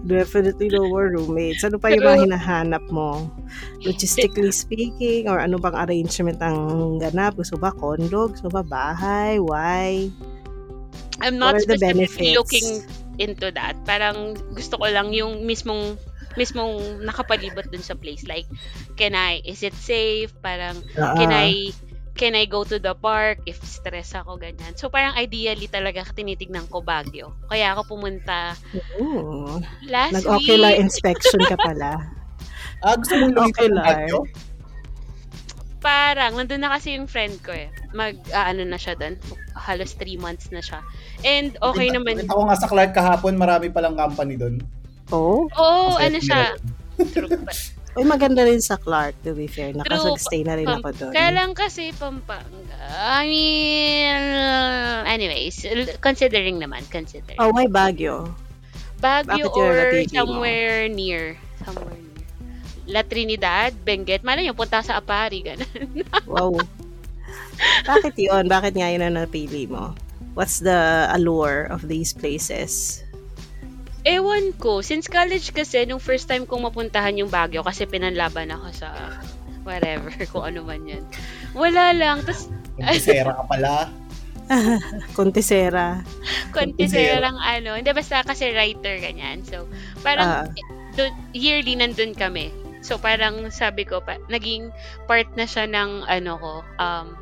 [0.00, 1.60] Definitely no more roommates.
[1.60, 3.28] Ano pa yung mga hinahanap mo?
[3.84, 7.36] Logistically speaking, or ano bang arrangement ang ganap?
[7.36, 8.32] Gusto ba condo?
[8.32, 9.36] Gusto ba bahay?
[9.36, 10.08] Why?
[11.20, 12.80] I'm not specifically looking
[13.20, 13.76] into that.
[13.84, 16.00] Parang gusto ko lang yung mismong
[16.34, 18.22] mismong nakapalibot dun sa place.
[18.22, 18.46] Like,
[18.94, 20.30] can I, is it safe?
[20.38, 21.74] Parang, can Ah, I,
[22.12, 24.76] can I go to the park if stress ako, ganyan.
[24.76, 27.32] So, parang ideally talaga tinitignan ko Baguio.
[27.46, 28.54] Kaya ako pumunta
[28.96, 30.82] ooh, last Nag-ocular week.
[30.82, 31.96] inspection ka pala.
[32.80, 33.84] Ah, gusto mong Ocular.
[33.84, 34.24] Baguio?
[35.80, 37.68] Parang, nandun na kasi yung friend ko eh.
[37.92, 39.16] Mag, ah, ano na siya doon.
[39.52, 40.84] Halos three months na siya.
[41.20, 42.14] And okay Nakita- naman.
[42.20, 44.60] nakita ko nga sa Clark kahapon, marami palang company doon.
[45.10, 46.42] Oh, Oo, Kasi ano siya.
[47.10, 47.30] True.
[47.98, 49.74] Uy, maganda rin sa Clark, to be fair.
[49.74, 51.12] Nakasag-stay na rin Pam- ako doon.
[51.12, 52.78] Kaya lang kasi Pampanga.
[52.94, 54.18] I mean,
[55.10, 55.66] anyways,
[55.98, 57.34] considering naman, considering.
[57.42, 58.30] Oh, may Baguio.
[59.02, 60.14] Baguio bakit or napili mo?
[60.14, 61.34] somewhere near.
[61.66, 62.26] Somewhere near.
[62.86, 64.22] La Trinidad, Benguet.
[64.22, 66.06] Malay yung punta sa Apari, ganun.
[66.30, 66.62] Wow.
[67.84, 68.46] Bakit yun?
[68.46, 69.98] Bakit nga yun ang napili mo?
[70.38, 73.02] What's the allure of these places?
[74.02, 74.80] Ewan ko.
[74.80, 78.88] Since college kasi, nung first time kong mapuntahan yung Baguio kasi pinanlaban ako sa
[79.62, 81.04] whatever, kung ano man yan.
[81.52, 82.24] Wala lang.
[82.24, 82.48] Tapos,
[82.80, 83.92] Magkisera ka pala.
[85.14, 86.02] Contisera.
[86.50, 87.22] konti Zero.
[87.22, 87.78] lang ano.
[87.78, 89.46] Hindi, basta kasi writer, ganyan.
[89.46, 90.02] So, Ah.
[90.02, 90.30] parang
[90.98, 92.50] dun, yearly nandun kami.
[92.82, 94.72] So, parang sabi ko, pa, naging
[95.06, 97.14] part na siya ng, ano ko, um,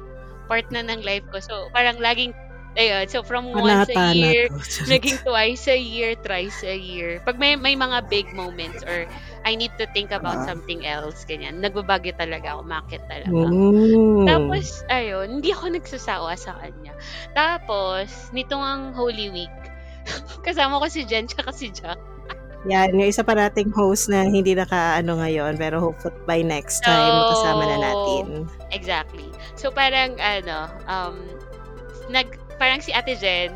[0.48, 1.42] part na ng life ko.
[1.42, 2.32] So, parang laging,
[2.78, 4.46] ayun, so from once a year,
[4.90, 7.18] naging twice a year, thrice a year.
[7.26, 9.04] Pag may, may mga big moments or
[9.42, 10.46] I need to think about Ah.
[10.46, 13.34] something else, ganyan, nagbabagyo talaga ako, market talaga.
[13.34, 14.24] Mm.
[14.30, 16.94] Tapos, ayun, hindi ako nagsasawa sa kanya.
[17.34, 19.58] Tapos, nitong ang Holy Week,
[20.46, 21.98] kasama ko si Jen tsaka si Jack.
[22.66, 27.06] Yan, yung isa pa nating host na hindi naka-ano ngayon, pero hopefully by next time,
[27.06, 28.24] So, makasama na natin.
[28.74, 29.30] Exactly.
[29.54, 31.22] So, parang, ano, um,
[32.10, 33.54] nag, parang si Ate Jen,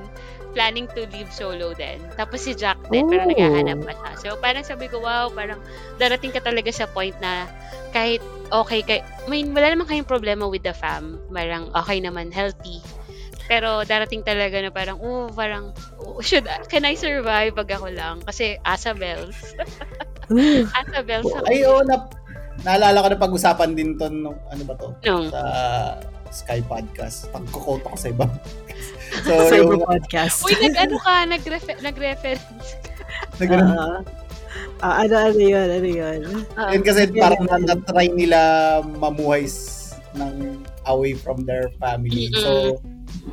[0.52, 1.98] planning to leave solo din.
[2.14, 3.28] Tapos si Jack din, pero Oh.
[3.28, 4.12] naghahanap pa siya.
[4.20, 5.58] So, parang sabi ko, wow, parang
[5.96, 7.48] darating ka talaga sa point na
[7.90, 8.20] kahit
[8.52, 11.16] okay, kay, may, wala naman kayong problema with the fam.
[11.32, 12.84] Parang okay naman, healthy.
[13.48, 15.72] Pero darating talaga na parang, oh, parang,
[16.04, 18.20] oh, should, can I survive pag ako lang?
[18.22, 19.56] Kasi asa bells.
[20.28, 20.68] Ooh.
[20.84, 21.32] asa bells.
[21.48, 22.12] Ay, oo, na,
[22.60, 24.92] naalala ko na pag-usapan din to, no, ano ba to?
[25.00, 25.40] Nung, Sa
[26.32, 27.28] Sky Podcast.
[27.30, 28.32] Pagkukota ko sa ibang.
[29.24, 30.40] so, sa yung, podcast.
[30.42, 32.44] uy, nag-ano ka, nag-refer, nag-reference
[33.36, 33.70] na ganun.
[33.72, 34.00] Ah,
[34.80, 36.20] ah, ano, ano yun, ano yun?
[36.56, 38.38] Ah, Yun kasi parang na- na-try nila
[38.96, 42.28] mamuhay s- ng away from their family.
[42.28, 42.40] Mm-mm.
[42.40, 42.50] So,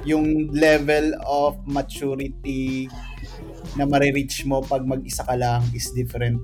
[0.03, 2.87] yung level of maturity
[3.75, 6.39] na marireach mo pag mag-isa ka lang is different.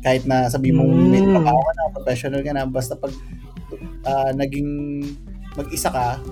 [0.00, 1.34] Kahit na sabi mong may Mm.
[1.34, 3.10] trabaho ka na, professional ka na, basta pag
[4.04, 5.02] ah, naging
[5.58, 6.22] mag-isa ka,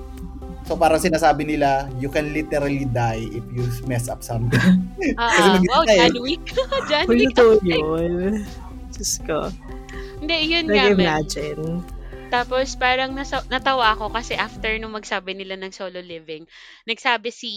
[0.62, 4.86] so parang sinasabi nila, you can literally die if you mess up something.
[5.18, 5.98] Kasi Ah, mag-isa wow, ka eh.
[6.06, 6.44] John Wick.
[6.90, 7.34] John Wick.
[7.66, 8.46] yun.
[8.94, 9.50] Diyos ko.
[10.22, 10.88] Hindi, yun nga.
[10.88, 11.82] Nag-imagine.
[12.26, 16.42] Tapos parang nasa, natawa ako kasi after nung magsabi nila ng solo living,
[16.82, 17.50] nagsabi si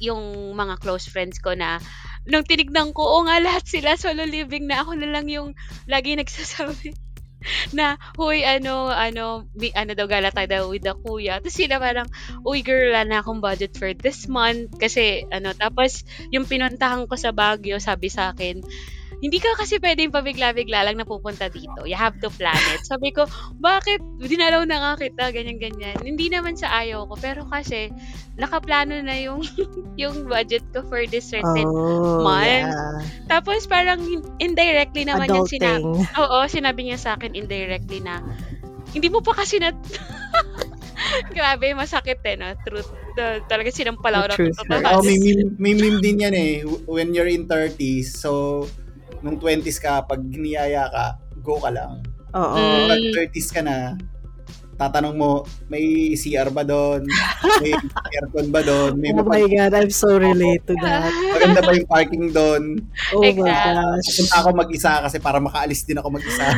[0.00, 1.76] yung mga close friends ko na
[2.24, 5.52] nung tinignan ko, oo nga lahat sila solo living na ako na lang yung
[5.84, 6.96] lagi nagsasabi
[7.76, 11.40] na, huy, ano, ano, mi, ano daw, gala tayo daw with the kuya.
[11.40, 12.08] Tapos sila parang,
[12.44, 14.68] uy, girl, wala na akong budget for this month.
[14.76, 18.60] Kasi, ano, tapos, yung pinuntahan ko sa Baguio, sabi sa akin,
[19.20, 21.84] hindi ka kasi pwedeng pabigla-bigla lang na pupunta dito.
[21.84, 22.88] You have to plan it.
[22.88, 23.28] Sabi ko,
[23.60, 24.00] bakit?
[24.16, 26.00] Dinalaw na nga kita, ganyan-ganyan.
[26.00, 27.92] Hindi naman sa ayaw ko, pero kasi,
[28.40, 29.44] nakaplano na yung
[30.00, 32.48] yung budget ko for this certain Oh, month.
[32.48, 33.04] yeah.
[33.28, 34.00] Tapos parang
[34.40, 35.84] indirectly naman yung sinabi.
[35.84, 36.16] Adulting.
[36.16, 38.24] Oo, sinabi niya sa akin indirectly na
[38.96, 39.76] hindi mo pa kasi na
[41.34, 42.54] Grabe, masakit eh, no?
[42.62, 42.92] Truth.
[43.18, 44.56] Uh, talaga sinampalaw na truth.
[44.70, 46.62] Oh, may meme, may meme din yan eh.
[46.86, 48.64] When you're in 30s, so
[49.20, 51.06] nung 20s ka, pag niyaya ka,
[51.40, 52.00] go ka lang.
[52.32, 52.56] Oo.
[52.56, 52.88] Mm.
[52.88, 53.96] Pag 30s ka na,
[54.76, 55.30] tatanong mo,
[55.68, 57.04] may CR ba doon?
[57.60, 57.76] May
[58.16, 58.96] aircon ba doon?
[58.96, 61.12] May Oh my God, I'm so relate to that.
[61.36, 62.80] maganda ba yung parking doon?
[63.12, 63.76] Oh my Exact.
[63.76, 64.08] gosh.
[64.16, 66.48] Punta ako mag-isa kasi para makaalis din ako mag-isa.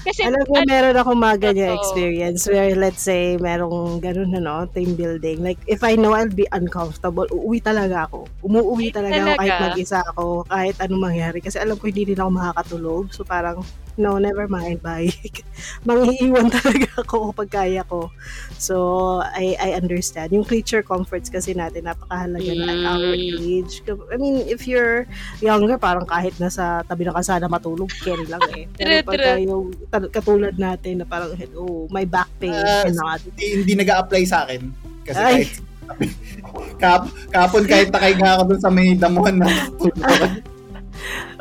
[0.00, 1.80] Kasi, Alam mo, meron ako mga ganyan Totoo.
[1.84, 5.44] experience where let's say merong ganun ano, team building.
[5.44, 8.24] Like, if I know I'll be uncomfortable, uuwi talaga ako.
[8.40, 9.64] Umuuwi Ay, talaga ako kahit talaga?
[9.68, 11.38] mag-isa ako, kahit anong mangyari.
[11.44, 13.04] Kasi alam ko hindi din ako makakatulog.
[13.12, 13.60] So parang,
[14.00, 15.12] no, never mind, bye.
[15.86, 18.08] Mangiiwan talaga ako kapag kaya ko.
[18.56, 18.74] So,
[19.22, 20.32] I I understand.
[20.32, 23.36] Yung creature comforts kasi natin, napakahalaga na at our Mm.
[23.38, 23.84] age.
[23.84, 25.04] I mean, if you're
[25.38, 28.64] younger, parang kahit nasa tabi ng kalsada matulog, carry lang eh.
[29.04, 33.20] Pero yung tal- katulad natin na parang, oh, my back pain, Ah, cannot.
[33.28, 34.72] hindi, hindi nag-a-apply sa akin.
[35.04, 35.44] Kasi Ay.
[35.44, 35.50] kahit
[36.82, 40.40] kap, kapon kahit nakahiga ako dun sa may damuhan na tulog.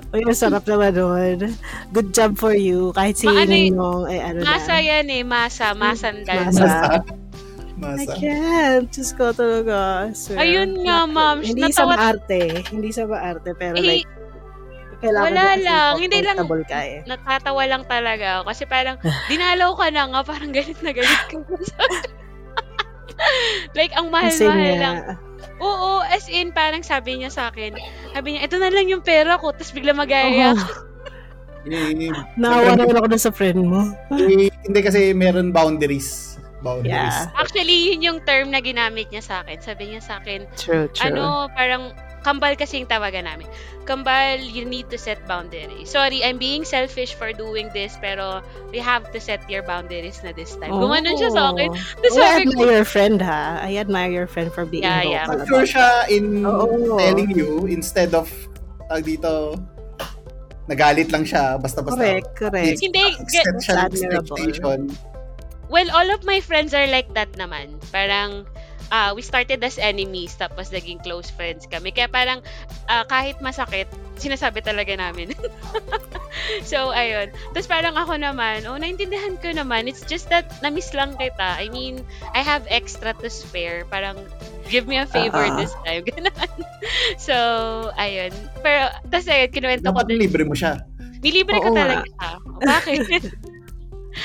[0.10, 1.54] Uy, ang sarap naman nun.
[1.94, 2.90] Good job for you.
[2.92, 4.82] Kahit si Ma- ano Ninong, ay ano masa na.
[4.82, 6.50] yan eh, masa, masandal.
[6.50, 6.66] Masa.
[7.78, 8.02] Masa.
[8.02, 8.90] I can't.
[8.90, 10.10] Diyos ko talaga.
[10.12, 10.36] Sir.
[10.36, 11.40] Ayun nga, ma'am.
[11.40, 12.42] Hindi sa Natawa- maarte.
[12.68, 13.50] Hindi sa maarte.
[13.54, 14.10] Pero Eh, like,
[15.00, 15.92] kailangan wala lang.
[15.96, 17.00] Hindi lang- ka eh.
[17.06, 18.42] natatawa lang talaga ako.
[18.50, 18.98] Kasi parang,
[19.30, 21.38] dinalaw ka na nga, parang galit na galit ka.
[23.78, 24.98] like, ang mahal-mahal lang.
[25.60, 27.76] Oo, as in, parang sabi niya sa akin,
[28.12, 30.56] sabi niya, ito na lang yung pera ko, tapos bigla mag-aayak.
[30.56, 30.88] oh,
[31.62, 33.92] Eh, naawa naman ako dun sa friend mo.
[34.16, 36.40] eh, hindi kasi meron boundaries.
[36.60, 36.92] Boundaries.
[36.92, 37.32] Yeah.
[37.36, 39.60] Actually, yun yung term na ginamit niya sa akin.
[39.60, 41.04] Sabi niya sa akin, True, true.
[41.06, 43.48] ano, parang, kambal kasi yung tawagan namin.
[43.84, 45.90] Kambal, you need to set boundaries.
[45.90, 50.30] Sorry, I'm being selfish for doing this, pero we have to set your boundaries na
[50.32, 50.70] this time.
[50.72, 51.74] Gumanon siya sa akin.
[51.74, 53.42] Tapos Oh, I sabi ko, admire your friend ha.
[53.60, 55.26] I admire your friend for being Yeah, yeah.
[55.26, 56.98] vocal Sure about siya in Oo.
[56.98, 58.30] telling you instead of
[58.86, 59.58] tag dito
[60.66, 61.98] nagalit lang siya basta-basta.
[61.98, 62.78] Correct, correct.
[62.78, 64.38] hindi, Set ge- siya ng Admirable.
[64.38, 64.80] expectation.
[65.70, 67.78] well, all of my friends are like that naman.
[67.90, 68.46] Parang,
[68.90, 71.92] ah, we started as enemies, tapos naging close friends kami.
[71.92, 72.40] Kaya parang,
[72.88, 75.32] ah, kahit masakit, sinasabi talaga namin.
[76.70, 77.32] so, ayun.
[77.52, 79.88] Tapos parang ako naman, oh, naintindihan ko naman.
[79.88, 81.56] It's just that, na-miss lang kita.
[81.60, 82.04] I mean,
[82.36, 83.88] I have extra to spare.
[83.88, 84.20] Parang,
[84.68, 85.56] give me a favor Ah.
[85.56, 86.04] this time.
[86.10, 86.36] Ganun.
[87.18, 87.36] so,
[87.96, 88.32] ayun.
[88.60, 90.84] Pero, tapos ayun, kinuwento ko Dapat libre mo siya.
[91.20, 91.84] Nilibre ko Oo nga.
[91.84, 92.28] talaga.
[92.64, 93.00] Bakit?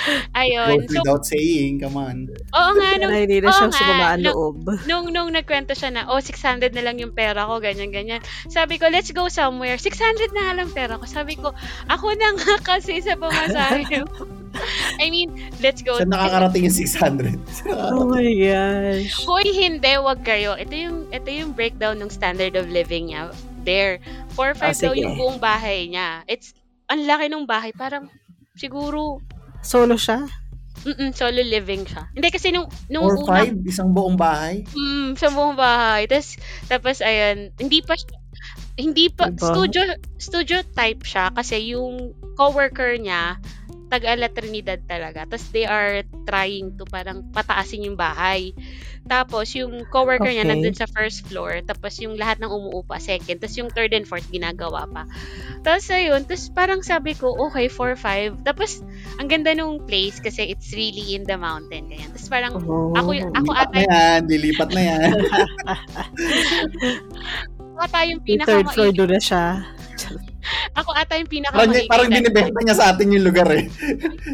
[0.40, 0.82] Ayun.
[0.82, 2.28] Goes So, without saying, come on.
[2.30, 4.56] oo nga, nung, hindi na nga, sumamaan nung- loob.
[4.84, 8.20] nung, nung nagkwento siya na, oh, 600 na lang yung pera ko, ganyan, ganyan.
[8.46, 9.76] Sabi ko, let's go somewhere.
[9.76, 11.04] 600 na nga lang pera ko.
[11.04, 11.54] Sabi ko,
[11.86, 13.84] ako na nga kasi sa pamasahe.
[15.02, 15.98] I mean, let's go.
[15.98, 17.34] Saan nakakarating yung 600?
[17.74, 19.26] Oh my gosh.
[19.26, 20.54] Hoy, hindi, wag kayo.
[20.54, 23.34] Ito yung, ito yung breakdown ng standard of living niya.
[23.66, 23.98] There.
[24.38, 26.22] 4-5 Ah, daw yung buong bahay niya.
[26.30, 26.54] It's,
[26.86, 27.74] ang laki ng bahay.
[27.74, 28.06] Parang,
[28.54, 29.18] siguro,
[29.64, 30.28] Solo siya?
[30.84, 32.04] Mm, solo living siya.
[32.12, 33.64] Hindi kasi nung nung Or una, 5?
[33.64, 34.68] Isang buong bahay?
[34.68, 36.04] mm, sa buong bahay.
[36.04, 36.36] Tapos
[36.68, 38.20] tapos ayun, hindi pa siya-
[38.76, 39.40] hindi pa Diba?
[39.48, 39.82] studio
[40.18, 43.40] studio type siya kasi yung coworker niya
[43.88, 45.24] taga-ala Trinidad talaga.
[45.24, 48.50] Tapos they are trying to parang pataasin yung bahay.
[49.04, 50.52] Tapos yung coworker niya Okay.
[50.56, 51.60] nandun sa first floor.
[51.60, 53.36] Tapos yung lahat ng umuupa second.
[53.36, 55.04] Tapos yung third and fourth ginagawa pa.
[55.60, 58.40] Tapos ayun, tapos parang sabi ko, okay, 4-5.
[58.44, 58.80] Tapos
[59.20, 61.88] ang ganda nung place kasi it's really in the mountain.
[61.88, 62.10] Ganyan.
[62.16, 62.96] Tapos parang Oh.
[62.96, 65.10] ako, ako Dilipat ata, na yan, dilipat na yan.
[67.68, 69.44] ako ata yung Yung pinaka third floor doon na siya.
[70.76, 73.64] Ako ata yung pinaka parang, parang binibenta niya sa atin yung lugar eh.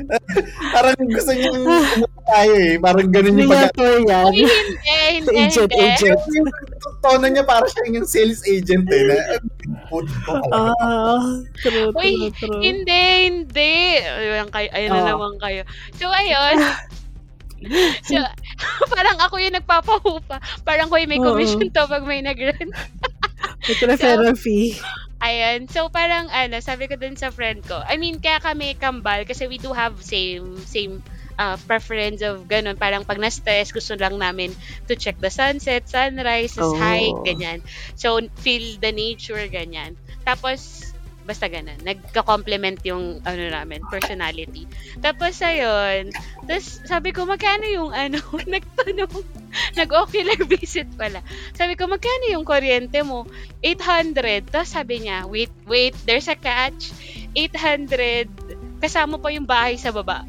[0.74, 2.74] parang gusto niya pumunta tayo eh.
[2.78, 3.74] Parang ganun yung pag...
[3.76, 4.32] Yan.
[5.10, 5.84] Hindi, hindi, Agent, hindi.
[5.84, 6.20] agent.
[6.30, 6.48] Yung
[7.02, 9.02] tono niya para siya yung sales agent eh.
[9.10, 9.16] Na,
[9.90, 10.72] food ko pala.
[10.80, 12.60] Ah, true, Uy, true, true.
[12.62, 13.74] Hindi, hindi.
[14.00, 15.08] Ayun, kayo, ayun na Oh.
[15.18, 15.62] naman kayo.
[15.98, 16.56] So, ayun.
[18.08, 18.16] so,
[18.94, 20.38] parang ako yung nagpapahupa.
[20.62, 21.34] Parang ko yung may Oo.
[21.34, 22.72] commission to pag may nag-rent.
[23.68, 24.78] May referral fee.
[25.20, 25.68] Ayan.
[25.68, 27.76] So, parang, ano, sabi ko dun sa friend ko.
[27.84, 31.04] I mean, kaya kami kambal kasi we do have same, same
[31.40, 32.76] uh, preference of ganun.
[32.76, 34.52] Parang pag na-stress, gusto lang namin
[34.84, 36.76] to check the sunset, sunrise, Oh.
[36.76, 37.64] hike, ganyan.
[37.96, 39.96] So, feel the nature, ganyan.
[40.28, 40.92] Tapos,
[41.24, 41.80] basta ganun.
[41.80, 44.68] Nagka-complement yung, ano namin, personality.
[45.00, 46.12] Tapos, ayun.
[46.44, 48.20] Tapos, sabi ko, magkano yung, ano,
[48.54, 49.14] nagtanong,
[49.80, 51.24] nag-ocular visit pala.
[51.56, 53.24] Sabi ko, magkano yung kuryente mo?
[53.64, 54.46] 800.
[54.46, 56.92] Tapos sabi niya, wait, wait, there's a catch.
[57.34, 58.28] 800.
[58.80, 60.24] Kasama pa yung bahay sa baba.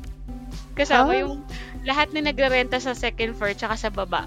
[0.74, 1.20] Kasama Ah.
[1.20, 1.34] yung
[1.82, 4.26] lahat na nagrerenta sa second floor tsaka sa baba.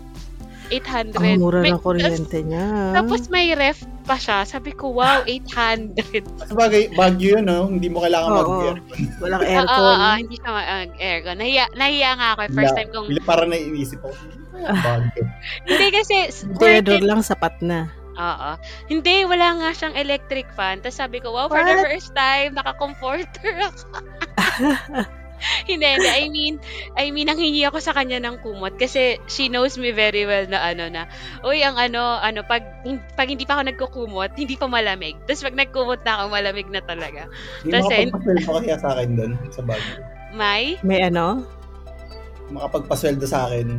[0.73, 1.21] 800.
[1.21, 2.97] Ang mura May- ng kuryente niya.
[2.97, 4.49] Tapos may ref pa siya.
[4.49, 6.25] Sabi ko, wow, 800.
[6.49, 7.69] Sabagay, Baguio yun, no?
[7.69, 8.39] Hindi mo kailangan Oo.
[8.41, 8.81] mag-aircon.
[9.21, 9.77] Walang Oo, aircon.
[9.77, 11.37] oo, oo, hindi siya mag-aircon.
[11.37, 12.41] Nahiya, nahiya nga ako.
[12.51, 14.17] First time kong, Parang naiisip ako,
[14.57, 15.23] Baguio.
[15.69, 17.05] hindi kasi, it.
[17.05, 17.93] lang sapat na.
[18.15, 18.51] Oo.
[18.89, 20.81] Hindi, wala nga siyang electric fan.
[20.81, 21.85] Tapos sabi ko, wow, for the What?
[21.85, 23.85] first time, naka-comforter ako.
[25.71, 26.11] hindi, hindi.
[26.11, 26.55] I mean,
[26.97, 30.61] I mean, nanghingi ako sa kanya ng kumot kasi she knows me very well na
[30.73, 31.07] ano na,
[31.45, 32.65] uy, ang ano, ano, pag,
[33.15, 35.19] pag hindi pa ako nagkukumot, hindi pa malamig.
[35.29, 37.29] Tapos pag nagkumot na ako, malamig na talaga.
[37.63, 39.95] Hindi Kasi- makapagpasweldo pa kaya sa akin doon, sa Baguio.
[40.35, 40.63] May?
[40.83, 41.47] May ano?
[42.51, 43.79] Makapagpasweldo sa akin.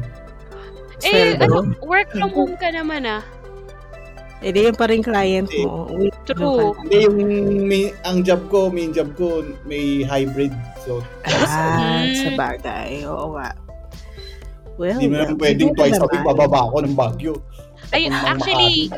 [1.03, 3.21] Eh, ano, work from home ka naman ah.
[4.43, 5.87] Eh, di yun pa rin client mo.
[6.27, 6.75] True.
[6.83, 7.17] Hindi, yung
[7.65, 10.51] may, ang job ko, main job ko, may hybrid.
[10.85, 12.13] So, Ah, Mm.
[12.15, 12.91] sa bagay.
[13.05, 13.49] Oo nga.
[14.75, 16.11] Well, hindi mo naman pwedeng twice a naman.
[16.11, 17.35] week bababa ako ng Baguio.
[17.89, 18.91] Ay, actually,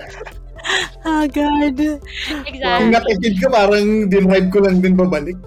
[1.05, 1.77] Agad.
[1.77, 2.91] Kung exactly.
[2.91, 5.37] natipid ko, parang dinrive ko lang din babalik.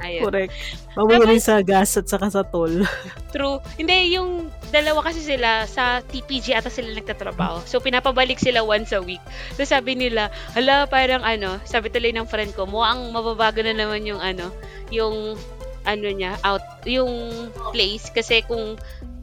[0.00, 0.22] Ayun.
[0.24, 0.54] Correct.
[0.94, 2.86] Mamaya rin sa gas at saka sa toll.
[3.34, 3.58] True.
[3.74, 7.62] Hindi, yung dalawa kasi sila sa TPG ata sila nagtatrabaho.
[7.66, 9.22] So, pinapabalik sila once a week.
[9.54, 14.06] So, sabi nila, hala, parang ano, sabi tuloy ng friend ko, mukhang mababago na naman
[14.06, 14.50] yung ano,
[14.90, 15.34] yung
[15.84, 18.08] ano niya, out, yung place.
[18.12, 18.76] Kasi kung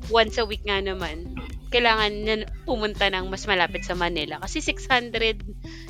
[0.09, 1.33] once a week nga naman,
[1.71, 2.35] kailangan na
[2.67, 4.37] pumunta ng mas malapit sa Manila.
[4.43, 5.41] Kasi 600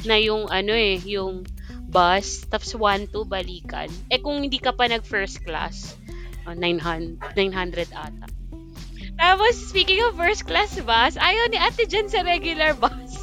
[0.05, 1.43] na yung ano eh, yung
[1.91, 3.89] bus, tapos 1-2 balikan.
[4.07, 5.97] Eh kung hindi ka pa nag first class,
[6.47, 8.27] oh, 900, 900 ata.
[9.21, 13.20] Tapos, speaking of first class bus, ayaw ni ate dyan sa regular bus.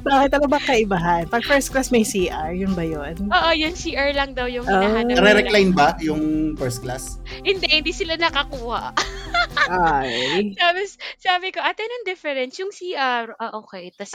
[0.00, 1.26] Bakit ano ba kaibahan?
[1.26, 3.14] Pag first class may CR, yun ba yun?
[3.26, 4.78] Oo, yung CR lang daw yung Ah.
[4.78, 5.18] hinahanap nila.
[5.20, 6.22] Nare-recline ba yung
[6.54, 7.18] first class?
[7.40, 8.94] Hindi, hindi sila nakakuha.
[9.66, 10.52] Ay.
[10.60, 12.54] Tapos, sabi ko, ate, anong difference?
[12.56, 13.90] Yung CR, ah, okay.
[13.98, 14.14] Tapos,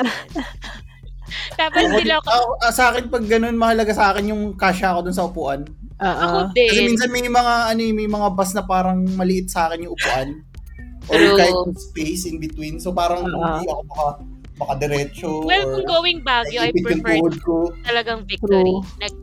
[1.53, 4.95] Tapos Ako, sila ko, ako, ah, sa akin, pag ganun, mahalaga sa akin yung kasya
[4.95, 5.61] ako dun sa upuan.
[5.99, 6.39] ako Oo.
[6.49, 6.89] Kasi din.
[6.89, 10.27] minsan may mga, ano, eh, may mga bus na parang maliit sa akin yung upuan.
[11.05, 11.37] Or True.
[11.37, 12.77] kahit yung space in between.
[12.77, 13.33] So parang Oo.
[13.35, 14.05] hindi ako maka,
[14.59, 15.41] makadiretso.
[15.41, 17.71] Well, or kung going Baguio, I prefer ko.
[17.81, 18.75] talagang victory.
[18.75, 18.83] True.
[18.99, 19.13] Nag,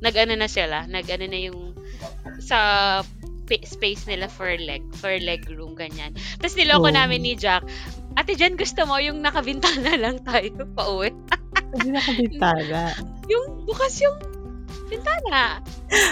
[0.00, 1.72] nag-ano na sila, nag-ano na yung
[2.38, 2.58] sa
[3.44, 6.12] pa- space nila for leg, for leg room, ganyan.
[6.36, 6.94] Tapos niloko Oo.
[6.94, 7.64] namin ni Jack,
[8.14, 11.10] Ate Jen, gusto mo yung nakabintana lang tayo pa uwi?
[11.74, 12.80] Hindi na kabintana.
[13.32, 14.20] Yung bukas yung
[14.86, 15.64] bintana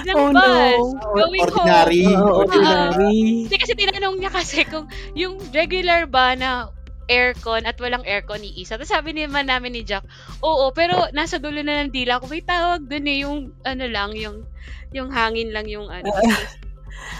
[0.03, 0.81] ng Oh, bus.
[0.81, 1.13] no.
[1.13, 2.03] Going Ordinary.
[2.09, 2.17] home.
[2.17, 2.89] Oo, ordinary.
[2.89, 3.21] ordinary.
[3.47, 6.73] Hindi kasi tinanong niya kasi kung yung regular ba na
[7.13, 8.81] aircon at walang aircon ni isa.
[8.81, 10.09] Tapos sabi naman namin ni Jack,
[10.41, 12.25] oo, pero nasa dulo na ng dila ko.
[12.33, 14.49] May tawag dun eh, yung ano lang, yung
[14.97, 16.09] yung hangin lang yung ano.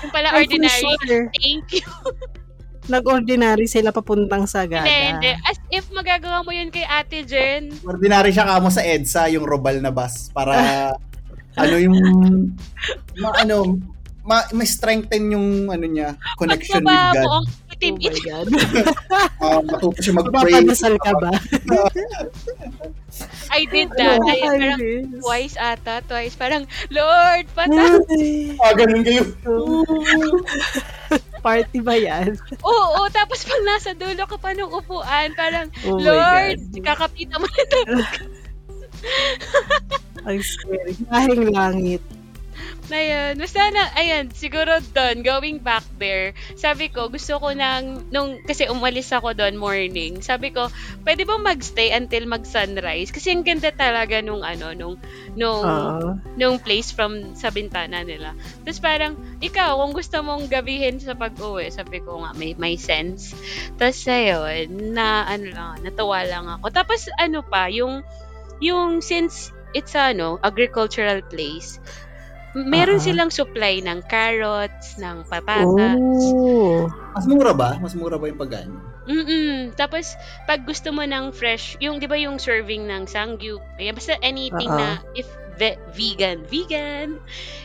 [0.01, 0.81] yung pala for ordinary.
[0.81, 1.29] sure.
[1.37, 1.85] Thank you.
[2.91, 4.83] Nag-ordinary sila papuntang Sagada.
[4.83, 5.33] Hindi, hindi.
[5.47, 7.71] As if magagawa mo yun kay Ate Jen.
[7.87, 10.35] Ordinary siya kamo sa EDSA, yung Robal na bus.
[10.35, 10.91] Para,
[11.63, 11.95] ano yung,
[13.23, 13.79] ma, ano,
[14.23, 17.37] ma, may strengthen yung, ano niya, connection with Pagbaba mo God.
[17.37, 17.47] ang
[17.83, 18.47] Oh my God.
[19.43, 20.55] Uh, matuto siya mag-pray.
[20.55, 21.35] Mapapadasal ka ba?
[23.51, 24.23] I did that.
[24.23, 25.19] I, parang Nakakainis.
[25.19, 26.33] twice ata, twice.
[26.33, 27.99] Parang, Lord, patay.
[28.09, 29.27] Ay, Ah, ganun kayo.
[31.45, 32.39] Party ba yan?
[32.63, 36.87] Oo, tapos pag nasa dulo ka pa ng upuan, parang, Oh Lord, God.
[36.87, 37.81] kakapita mo na to.
[40.23, 40.95] Ang scary.
[41.03, 42.03] Kahing langit.
[42.93, 43.41] Na yun.
[43.41, 48.69] Basta na, ayan, siguro doon, going back there, sabi ko, gusto ko nang, nung, kasi
[48.69, 50.69] umalis ako doon morning, sabi ko,
[51.09, 53.09] pwede ba magstay until mag-sunrise?
[53.09, 55.01] Kasi ang ganda talaga nung, ano, nung,
[55.33, 56.21] nung, Oo.
[56.37, 58.37] nung place from sa bintana nila.
[58.69, 63.33] Tapos parang, ikaw, kung gusto mong gabihin sa pag-uwi, sabi ko nga, may, may sense.
[63.81, 66.69] Tapos ayun, na, ano lang, natawa lang ako.
[66.69, 68.05] Tapos, ano pa, yung,
[68.61, 71.81] yung, since, it's ano, agricultural place,
[72.55, 73.05] meron Ah.
[73.05, 75.97] silang supply ng carrots, ng patatas.
[75.99, 76.85] Oh.
[77.17, 77.81] Mas mura ba?
[77.81, 78.73] Mas mura ba yung pagkain?
[79.09, 79.75] Mm-mm.
[79.75, 80.15] Tapos,
[80.47, 84.71] pag gusto mo ng fresh, yung, di ba yung serving ng sangyup, ayan, basta anything
[84.71, 84.79] Oo.
[84.79, 85.27] na, if
[85.59, 87.19] ve- vegan, vegan,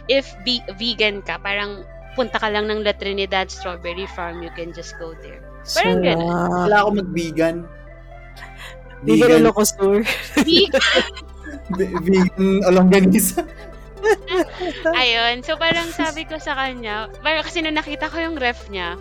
[0.10, 1.86] if be- vegan ka, parang
[2.18, 5.44] punta ka lang ng La Trinidad Strawberry Farm, you can just go there.
[5.78, 6.26] Parang ganun.
[6.26, 6.64] Sarap.
[6.66, 7.56] Wala ako mag-vegan.
[8.98, 10.02] Ka Vegan, na store.
[10.42, 10.82] Vegan.
[11.78, 13.46] ve- vegan alongganisa.
[15.02, 15.44] Ayun.
[15.44, 18.96] So, parang sabi ko sa kanya, parang kasi nung nakita ko yung ref niya,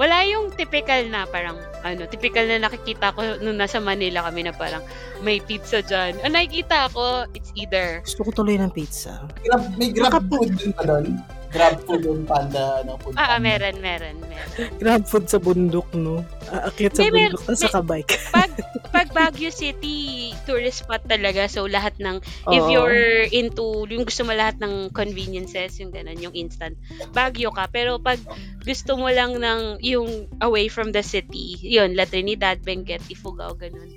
[0.00, 4.54] wala yung typical na parang, ano, typical na nakikita ko nung nasa Manila kami na
[4.54, 4.80] parang
[5.20, 6.16] may pizza dyan.
[6.24, 9.20] Ang nakikita ko, it's either Gusto ko tuloy ng pizza.
[9.44, 11.20] Grab, may grab Nakap- food din pa doon.
[11.52, 12.80] Grab food yung panda.
[12.80, 13.44] Ano, food Ah, ah, panda.
[13.44, 14.70] meron, meron, meron.
[14.80, 16.24] Grab food sa bundok, no?
[16.48, 18.16] Aakyat sa May- bundok, tapos sa kabike.
[18.36, 18.50] Pag,
[18.88, 19.96] pag Baguio City,
[20.44, 21.48] tourist spot talaga.
[21.48, 22.72] So, lahat ng, if Oo.
[22.72, 26.76] you're into, yung gusto mo lahat ng conveniences, yung ganun, yung instant,
[27.12, 27.68] Baguio ka.
[27.68, 28.20] Pero pag
[28.60, 33.92] gusto mo lang ng, yung away from the city, yun, La Trinidad, Benguet, Ifugao, ganun.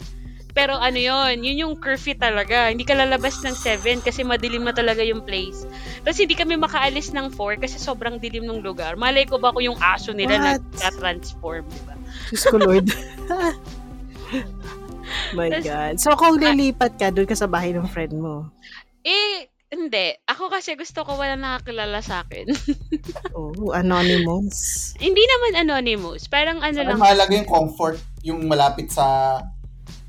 [0.56, 2.72] Pero ano yun, yun yung curfew talaga.
[2.72, 5.68] Hindi ka lalabas ng 7 kasi madilim na talaga yung place.
[6.02, 8.96] Tapos hindi kami makaalis ng 4 kasi sobrang dilim ng lugar.
[8.96, 10.64] Malay ko ba kung yung aso nila What?
[10.80, 11.94] nag-transform, di ba?
[12.32, 12.88] Diyos ko, Lord.
[15.38, 15.94] My Tas- God.
[16.00, 18.50] So, kung lilipat ka, doon ka sa bahay ng friend mo.
[19.06, 20.16] Eh, hindi.
[20.26, 22.48] Ako kasi gusto ko wala nakakilala sa akin.
[23.36, 24.96] Oh, anonymous.
[24.98, 26.32] hindi naman anonymous.
[26.32, 27.00] Parang ano Ang lang.
[27.04, 29.38] mahalaga yung comfort, yung malapit sa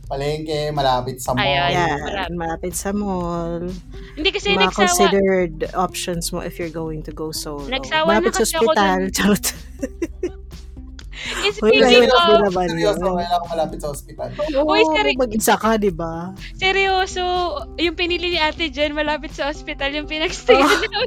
[0.07, 1.43] palengke, malapit sa mall.
[1.43, 1.69] Ayan.
[1.69, 2.31] Yan, malapit.
[2.33, 3.67] malapit sa mall.
[4.15, 4.79] Hindi kasi Mga nagsawa.
[4.81, 7.67] considered options mo if you're going to go solo.
[7.67, 8.99] Nagsawa na malapit sa kasi ako ospital.
[8.99, 9.13] dun.
[9.17, 9.47] Charot.
[11.27, 14.29] Uy, speaking of, din naman Seryoso, kailangan malapit sa ospital.
[14.63, 16.31] Uy, Oo, seri- mag-isa ka, di ba?
[16.55, 17.25] seryoso,
[17.77, 20.63] yung pinili ni Ate Jen malapit sa ospital, yung pinagstay Oh.
[20.63, 20.87] na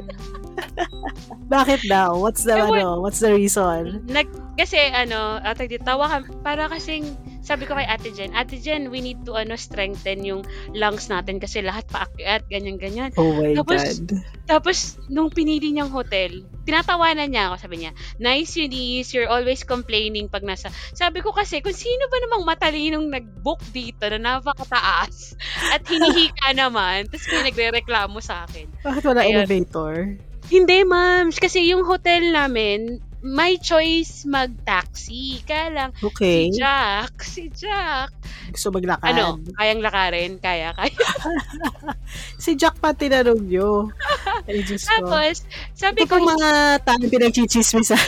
[1.56, 2.20] Bakit daw?
[2.20, 4.04] What's the, ano, what's the reason?
[4.06, 7.16] Nag, kasi ano, ate di tawa ka, para kasing
[7.50, 11.42] sabi ko kay Ate Jen, Ate Jen, we need to ano strengthen yung lungs natin
[11.42, 13.10] kasi lahat paakyat, ganyan ganyan.
[13.18, 14.22] Oh my Tapos, God.
[14.46, 14.78] Tapos
[15.10, 17.92] nung pinili niyang hotel, tinatawanan niya ako, sabi niya,
[18.22, 23.10] "Nice Eunice, you're always complaining pag nasa." Sabi ko kasi kung sino ba namang matalinong
[23.10, 25.34] nag-book dito na napakataas
[25.74, 28.70] at hinihika naman, tapos may nagrereklamo sa akin.
[28.86, 29.42] Bakit wala Ayun.
[29.42, 30.14] elevator?
[30.50, 31.30] Hindi, ma'am.
[31.30, 35.44] Kasi yung hotel namin, may choice mag-taxi.
[35.44, 36.48] Kaya lang, Okay.
[36.48, 38.10] si Jack, si Jack,
[38.50, 39.04] Gusto maglakad.
[39.06, 40.96] ano, kayang lakarin, kaya, kaya.
[42.36, 43.92] Si Jack pa tinanong nyo.
[44.48, 44.90] Ay, Diyos ko.
[45.06, 46.50] Tapos, sabi Ito ko, po mga
[46.82, 48.00] taong pinagchichismisan.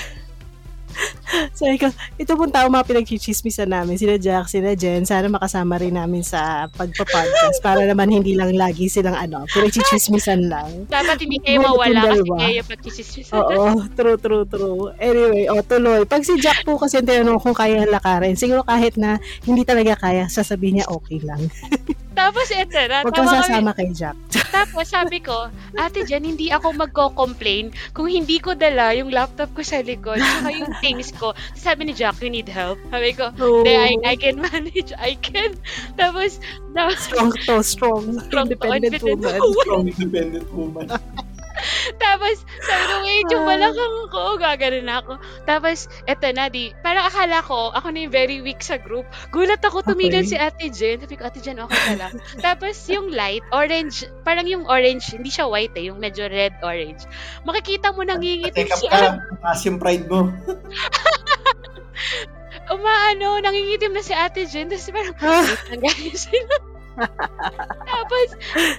[1.58, 1.88] Sabi ko,
[2.20, 6.68] ito pong tao mga pinagchichismisan namin, sila Jack, sila Jen, sana makasama rin namin sa
[6.72, 10.86] pagpa-podcast para naman hindi lang lagi silang ano, pinagchichismisan lang.
[10.88, 13.34] dapat hindi kayo mawala kasi kayo pagkisismisan.
[13.36, 14.92] Oo, true, true, true.
[15.00, 16.04] Anyway, o tuloy.
[16.04, 19.16] Pag si Jack po kasi tinanong kung kaya lakarin, siguro kahit na
[19.48, 21.40] hindi talaga kaya, sasabihin niya okay lang.
[22.12, 23.02] Tapos, eto na.
[23.02, 24.16] Huwag kang sasama kay Jack.
[24.52, 25.48] Tapos, sabi ko,
[25.80, 30.52] Ate Jen, hindi ako magko-complain kung hindi ko dala yung laptop ko sa likod saka
[30.52, 31.32] yung things ko.
[31.56, 32.76] Sabi ni Jack, you need help?
[32.92, 34.92] Sabi ko, Oh, I, I can manage.
[35.00, 35.56] I can.
[35.96, 36.36] Tapos,
[36.76, 38.04] na, strong to, strong.
[38.28, 39.40] Strong to, independent independent woman.
[39.40, 39.64] woman.
[39.64, 40.86] Strong independent woman.
[42.02, 45.12] tapos, sabi ko, wait, yung balakang ko, gaganon na ako.
[45.46, 49.06] Tapos, eto na, di, parang akala ko, ako na yung very weak sa group.
[49.30, 50.34] Gulat ako, tumigil Okay.
[50.34, 51.00] si Ate Jen.
[51.02, 52.12] Sabi ko, Ate Jen, okay ka lang.
[52.44, 57.06] Tapos, yung light, orange, parang yung orange, hindi siya white eh, yung medyo red-orange.
[57.46, 60.28] Makikita mo nangingitim Take up ka, yung pride mo.
[62.72, 64.70] umaano, nangingitim na si Ate Jen.
[64.70, 66.28] Tapos parang, Ah, guys.
[67.92, 68.26] Tapos,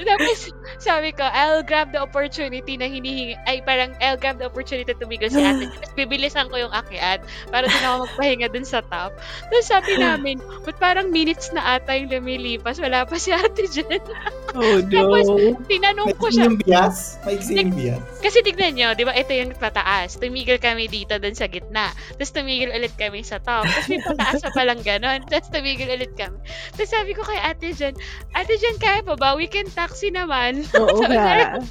[0.06, 0.38] tapos,
[0.78, 4.96] sabi ko, I'll grab the opportunity na hinihingi, ay parang, I'll grab the opportunity to
[4.98, 5.70] tumigil si ate.
[5.70, 9.18] Tapos, bibilisan ko yung akyat para din ako magpahinga dun sa top.
[9.50, 14.02] Tapos, sabi namin, but parang minutes na ata yung lumilipas, wala pa si ate dyan.
[14.54, 15.58] Oh, Tapos, no.
[15.66, 17.18] tinanong ko siya, yung bias.
[17.50, 17.98] Yung bias.
[18.22, 20.22] kasi tignan nyo, di ba, ito yung pataas.
[20.22, 21.90] Tumigil kami dito dun sa gitna.
[22.14, 23.66] Tapos tumigil ulit kami sa top.
[23.66, 25.26] Tapos may pataas pa palang ganon.
[25.26, 26.38] Tapos tumigil ulit kami.
[26.78, 27.98] Tapos sabi ko kay ate Jen,
[28.34, 29.38] ate Jen, kaya pa ba?
[29.38, 30.66] We can taxi naman.
[30.74, 31.62] Oo sabi, nga.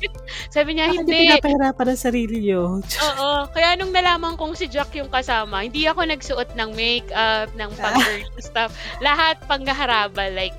[0.48, 1.18] sabi niya, Hindi hindi.
[1.34, 2.78] pinapahirapan ang sarili nyo.
[3.10, 3.30] Oo.
[3.50, 7.98] Kaya nung nalaman kong si Jack yung kasama, hindi ako nagsuot ng makeup, ng pang
[8.38, 8.70] stuff.
[9.02, 10.54] Lahat panggaharaba, like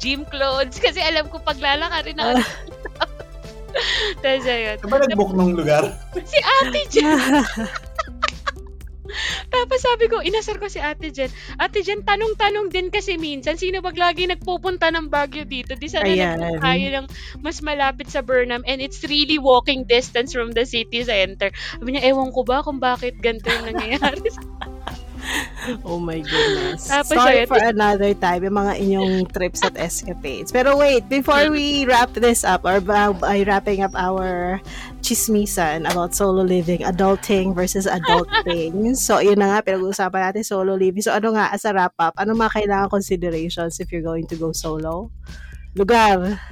[0.00, 0.80] gym clothes.
[0.80, 2.40] Kasi alam ko paglalaka rin ako.
[4.24, 4.76] Tapos ayun.
[4.80, 5.84] Diba nag-book ng lugar?
[6.24, 7.40] Si ate Jen.
[9.50, 11.28] Tapos sabi ko, inasar ko si Ate Jen.
[11.58, 15.74] Ate Jen, tanong-tanong din kasi minsan, sino bag lagi nagpupunta ng Baguio dito?
[15.74, 16.38] Di sana Ayan.
[16.38, 17.06] nagpunta tayo ng
[17.42, 21.50] mas malapit sa Burnham and it's really walking distance from the city center.
[21.76, 24.22] Sabi niya, ewan ko ba kung bakit ganito yung nangyayari.
[25.86, 26.90] Oh my goodness.
[26.90, 27.48] Tapos Sorry ayun.
[27.48, 30.50] for another time, yung mga inyong trips at escapades.
[30.50, 34.58] Pero wait, before we wrap this up, or by wrapping up our
[35.02, 38.94] chismisan about solo living, adulting versus adulting.
[38.98, 41.02] so, yun na nga, pinag-uusapan natin solo living.
[41.02, 44.36] So, ano nga, as a wrap up, ano mga kailangan considerations if you're going to
[44.38, 45.10] go solo?
[45.78, 46.42] Lugar.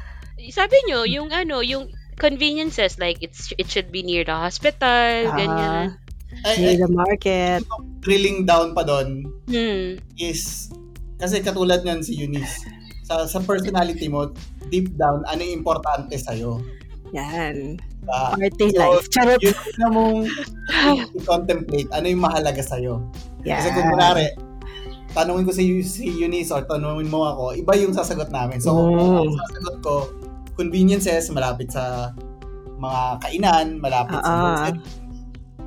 [0.51, 1.91] Sabi niyo, yung ano, yung
[2.21, 5.87] conveniences, like it's it should be near the hospital, Ah, ganyan.
[6.41, 7.61] Ay, near ay, the market.
[8.01, 10.01] drilling down pa doon Hmm.
[10.17, 10.73] is,
[11.17, 12.65] kasi katulad niyan si Eunice,
[13.05, 14.31] sa, sa personality mo,
[14.71, 16.63] deep down, ano yung importante sa'yo?
[17.11, 17.75] Yan.
[18.01, 18.21] Diba?
[18.33, 19.07] Party So, life.
[19.11, 19.41] Charot.
[19.43, 20.19] Yun na mong
[21.19, 23.03] i-contemplate, ano yung mahalaga sa'yo?
[23.43, 23.59] Yan.
[23.59, 24.31] Kasi kung kunwari,
[25.11, 28.63] tanungin ko si, si Eunice or tanungin mo ako, iba yung sasagot namin.
[28.63, 29.27] So, Mm.
[29.27, 29.95] ang sasagot ko,
[30.55, 32.15] conveniences, malapit sa
[32.79, 34.73] mga kainan, malapit sa Ah, ah.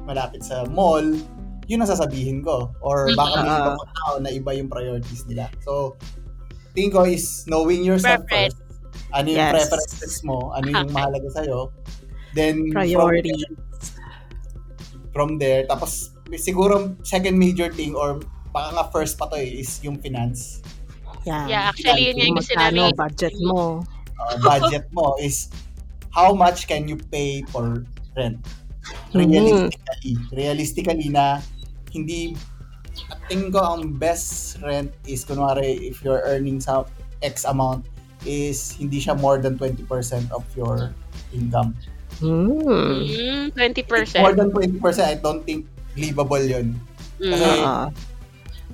[0.03, 1.03] Malapit sa mall,
[1.65, 2.71] yun ang sasabihin ko.
[2.79, 3.61] Or baka may Ah, ah.
[3.63, 5.47] iba pang tao na iba yung priorities nila.
[5.63, 5.95] So,
[6.73, 8.55] tingin ko is knowing yourself Preference.
[8.55, 9.11] first.
[9.13, 9.53] Ano yung Yes.
[9.53, 10.93] preferences mo, ano yung Okay.
[10.97, 11.69] mahalaga sa'yo.
[12.33, 13.29] Then, Priority.
[13.29, 13.53] From there,
[15.13, 18.17] from there, tapos siguro second major thing or
[18.49, 20.65] baka nga first pa to eh, is yung finance.
[21.23, 21.45] Yan.
[21.47, 23.85] Yeah, actually, yun yung gusto magkano budget mo.
[24.17, 25.47] Uh, budget mo is
[26.09, 27.85] how much can you pay for
[28.17, 28.41] rent?
[29.13, 30.13] Realistically.
[30.33, 31.39] Realistically na
[31.93, 32.33] hindi
[33.09, 36.85] at tingin ko ang best rent is kunwari if you're earning sa
[37.25, 37.85] X amount
[38.23, 39.87] is hindi siya more than 20%
[40.31, 40.93] of your
[41.33, 41.73] income.
[42.21, 44.21] Mm, 20%.
[44.21, 45.65] More than 20%, I don't think
[45.97, 46.77] livable yun.
[47.19, 47.31] Mm.
[47.33, 47.85] Kasi- Oo.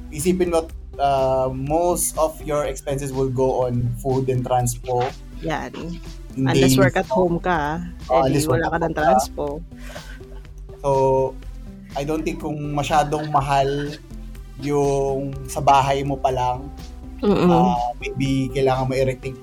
[0.10, 0.66] Isipin mo,
[0.98, 5.06] uh, most of your expenses will go on food and transpo.
[5.42, 5.72] Yan.
[6.46, 9.46] Unless work at home ka, Oh, di unless work wala ka ng transpo.
[10.80, 10.90] So,
[11.98, 13.92] I don't think kung masyadong mahal
[14.60, 16.68] yung sa bahay mo pa lang,
[17.24, 19.36] uh, maybe kailangan mo i-rethink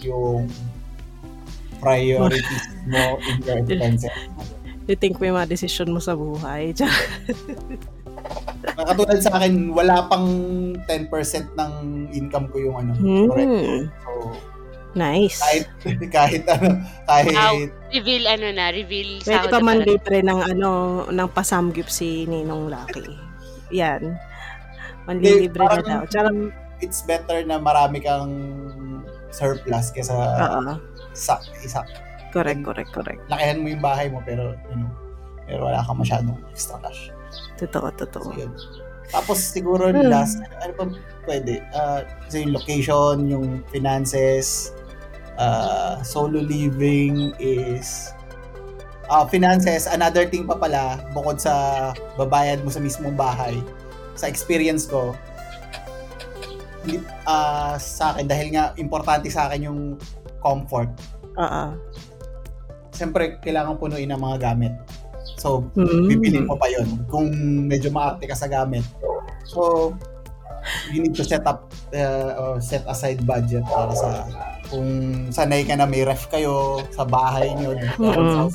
[0.00, 0.48] yung
[1.80, 4.12] priorities mo in your expenses.
[4.88, 6.74] you think may mga decision mo sa buhay.
[8.60, 10.26] Katulad sa akin, wala pang
[10.84, 11.08] 10%
[11.56, 11.72] ng
[12.12, 12.92] income ko yung ano.
[13.30, 13.48] Correct.
[13.48, 13.80] hmm.
[14.02, 14.10] So,
[14.92, 15.38] Nice.
[15.38, 15.66] kahit,
[16.16, 17.56] kahit ano, kahit, Wow.
[17.90, 20.70] Reveal ano na, reveal Pwede sahod pa na man libre ng ano,
[21.06, 23.06] ng pasamgyup si Ninong Lucky.
[23.70, 24.18] Yan.
[25.06, 26.00] Manlilibre na daw.
[26.06, 26.30] Tsaka,
[26.80, 28.30] it's better na marami kang
[29.30, 30.74] surplus kesa oo.
[31.14, 31.86] sa isa.
[32.30, 33.20] Correct, correct, correct.
[33.26, 34.90] Lakihan mo yung bahay mo pero you know,
[35.46, 37.10] pero wala kang masyadong extra cash.
[37.58, 38.28] Totoo, So, totoo.
[38.34, 38.50] yun.
[39.10, 40.06] Tapos siguro Hmm.
[40.06, 40.84] last, ano pa
[41.26, 41.58] pwede?
[41.74, 44.70] Uh, kasi yung location, yung finances,
[45.40, 48.12] uh, solo living is
[49.08, 53.58] uh, finances, another thing pa pala, bukod sa babayad mo sa mismong bahay,
[54.14, 55.16] sa experience ko,
[56.84, 59.80] hindi- ah, sa akin, dahil nga importante sa akin yung
[60.44, 60.88] comfort,
[61.36, 61.64] Oo.
[62.92, 64.72] siyempre, kailangan punuin ang mga gamit.
[65.40, 66.04] So, Mm.
[66.08, 67.32] bibilin mo pa yon kung
[67.64, 68.84] medyo maarte ka sa gamit.
[69.48, 69.92] So,
[70.92, 74.10] you need to set up uh, or set aside budget para sa
[74.70, 74.86] kung
[75.34, 78.46] sanay ka na may ref kayo sa bahay niyo, Mm.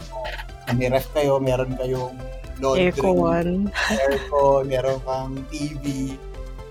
[0.66, 2.16] na may ref kayo, meron kayong
[2.64, 3.68] laundry, Aircon.
[3.92, 6.16] aircon, meron kang TV,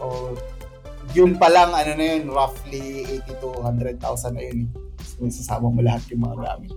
[0.01, 0.33] o
[1.13, 4.67] yun pa lang, ano na yun, roughly 80 to 100,000 na yun.
[5.05, 6.73] So, sasama mo lahat yung mga gamit.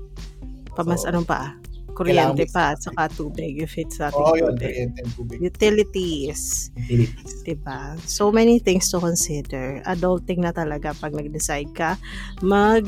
[0.76, 1.56] Pamas So, anong pa?
[1.98, 4.14] Kuryente pa, at saka tubig if it's yun.
[4.14, 4.62] included.
[4.62, 5.38] Kuryente and tubig.
[5.42, 6.70] Utilities.
[6.78, 7.42] Utilities.
[7.42, 7.98] Diba?
[8.06, 9.82] So many things to consider.
[9.90, 11.98] Adulting na talaga pag nag-decide ka
[12.46, 12.86] mag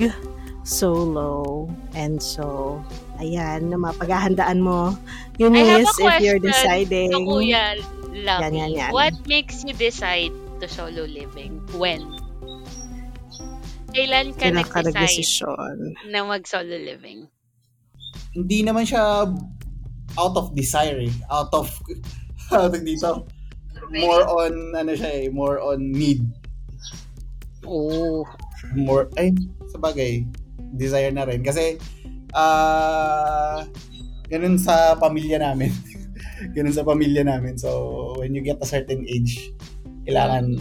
[0.62, 1.66] solo.
[1.98, 2.78] And so,
[3.18, 4.94] ayan, na mapaghahandaan mo.
[5.42, 7.10] Yun I have a is if you're question deciding.
[7.10, 8.92] So, Kuya Lovey, Yan, yan, yan.
[8.94, 11.62] what makes you decide to solo living?
[11.74, 12.02] When?
[13.90, 15.34] Kailan ka Kailan ka nag-decide
[16.14, 17.26] na mag-solo living?
[18.34, 19.30] Hindi naman siya
[20.18, 21.14] out of desire eh.
[21.30, 21.70] Out of,
[22.54, 23.26] out of dito.
[23.90, 26.22] More on, ano siya eh, more on need.
[27.66, 28.26] Oh.
[28.78, 29.34] More, ay,
[29.70, 30.26] sa bagay,
[30.78, 31.42] desire na rin.
[31.42, 31.78] Kasi,
[32.38, 33.66] ah,
[34.30, 35.74] ganun sa pamilya namin.
[36.56, 37.58] ganun sa pamilya namin.
[37.58, 39.54] So, when you get a certain age,
[40.06, 40.58] kailangan,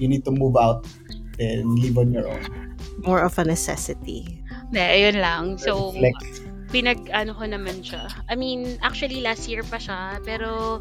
[0.00, 0.84] you need to move out
[1.40, 2.76] and live on your own.
[3.00, 4.39] More of a necessity.
[4.70, 5.44] Hindi, ayun lang.
[5.58, 6.46] So, Reflect.
[6.70, 8.06] pinag-ano ko naman siya.
[8.30, 10.78] I mean, actually last year pa siya, pero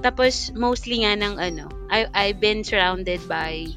[0.00, 3.68] tapos mostly nga ng ano, I I've been surrounded by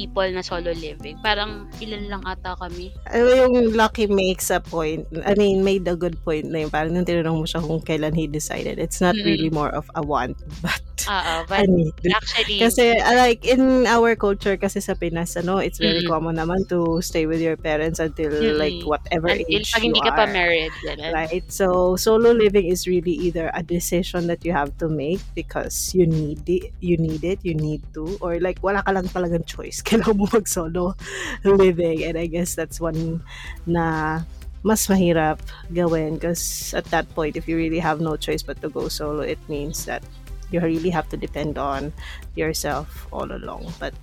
[0.00, 1.20] people na solo living.
[1.20, 2.88] Parang ilan lang ata kami.
[3.12, 6.72] Ano yung Lucky makes a point, I mean, made a good point na yun.
[6.72, 9.28] Parang nung tinanong mo siya kung kailan he decided, it's not Mm-mm.
[9.28, 11.92] really more of a want, but a but need.
[12.16, 16.12] actually, Kasi uh, like in our culture kasi sa Pinas ano, it's very Mm-mm.
[16.12, 18.58] common naman to stay with your parents until Mm-mm.
[18.60, 21.12] like whatever until age pag you hindi ka pa married, ganun.
[21.12, 21.44] Right?
[21.52, 26.06] So solo living is really either a decision that you have to make because you
[26.06, 29.82] need it, you need it, you need to or like wala ka lang talagang choice.
[29.90, 30.94] Kailangan mo mag solo
[31.42, 33.26] living and I guess that's one
[33.66, 34.22] na
[34.62, 35.40] mas mahirap
[35.72, 39.24] gawin because at that point if you really have no choice but to go solo
[39.24, 40.04] it means that
[40.50, 41.92] you really have to depend on
[42.34, 43.94] yourself all along but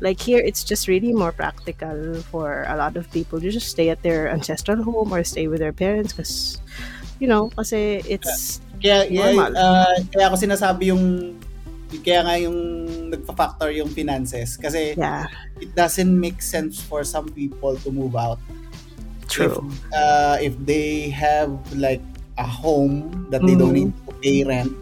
[0.00, 3.88] like here it's just really more practical for a lot of people to just stay
[3.88, 6.60] at their ancestral home or stay with their parents because
[7.18, 9.52] you know kasi it's Kaya, kaya, Normal.
[9.56, 11.32] ah, kaya ako sinasabi yung
[12.00, 12.58] kaya nga yung
[13.12, 15.28] nagpa-factor yung finances kasi yeah.
[15.60, 18.40] it doesn't make sense for some people to move out.
[19.28, 19.50] True.
[19.50, 22.02] If, uh, if they have like
[22.38, 23.90] a home that they don't Mhm.
[23.90, 24.72] need to pay rent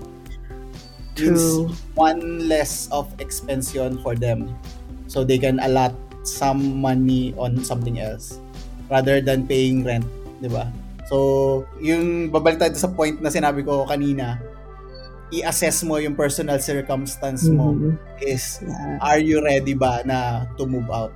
[1.15, 1.69] true.
[1.95, 4.53] one less of expense yun for them.
[5.09, 5.93] So they can allot
[6.25, 8.39] some money on something else
[8.89, 10.07] rather than paying rent
[10.41, 10.71] di ba?
[11.07, 14.41] So yung babalik tayo sa point na sinabi ko kanina
[15.33, 17.97] i-assess mo yung personal circumstance mo Mhm.
[18.21, 19.01] is yeah.
[19.01, 21.13] are you ready ba na to move out?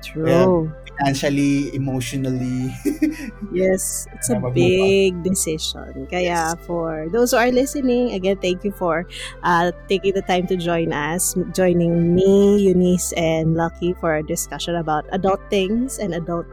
[0.00, 0.70] True.
[0.98, 2.70] Financially emotionally.
[3.54, 6.06] Yes, it's a big decision.
[6.06, 9.06] Kaya for those who are listening, again, thank you for
[9.42, 14.74] uh, taking the time to join us, joining me, Eunice, and Lucky for a discussion
[14.78, 16.46] about adult things and adult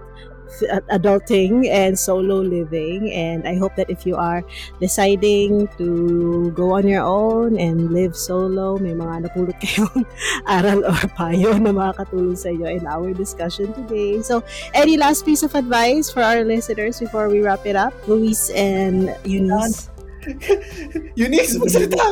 [0.92, 4.44] adulting and solo living and I hope that if you are
[4.80, 10.06] deciding to go on your own and live solo may mga napulot kayong
[10.48, 14.44] aral or payo na makakatulong sa inyo in our discussion today so
[14.74, 17.94] any last piece of advice for our listeners before we wrap it up?
[18.08, 19.90] Luis and Eunice.
[21.16, 22.12] Eunice magsalita ka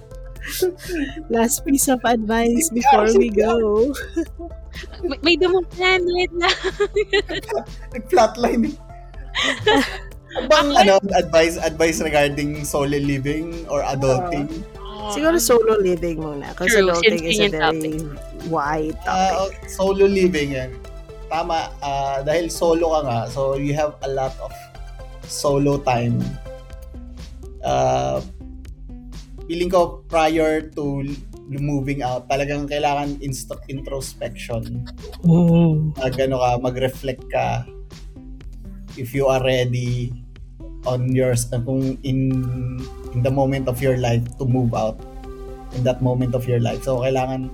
[1.34, 3.92] Last piece of advice before we go.
[5.02, 6.54] May, may dumuplan, wait lang.
[7.94, 8.76] nag-flatline eh.
[10.38, 14.46] Ano bang ano, advice advice regarding solo living or adulting?
[15.10, 16.52] Siguro solo living muna.
[16.54, 17.94] Kasi True, adulting is a yun yung very
[18.46, 19.34] wide topic.
[19.34, 20.70] Ah, solo living yan.
[21.26, 24.52] Tama, ah, dahil solo ka nga, so you have a lot of
[25.26, 26.20] solo time.
[27.64, 28.20] Uh,
[29.48, 31.08] feeling ko prior to
[31.48, 34.84] moving out, talagang kailangan inst- introspection.
[35.24, 35.96] Mm.
[35.96, 37.64] Mag, ano ka, mag-reflect ka.
[39.00, 40.12] If you are ready
[40.84, 42.28] on your kung in
[43.16, 45.00] in the moment of your life to move out.
[45.72, 46.84] In that moment of your life.
[46.84, 47.48] So kailangan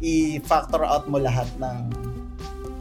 [0.00, 1.92] i-factor out mo lahat ng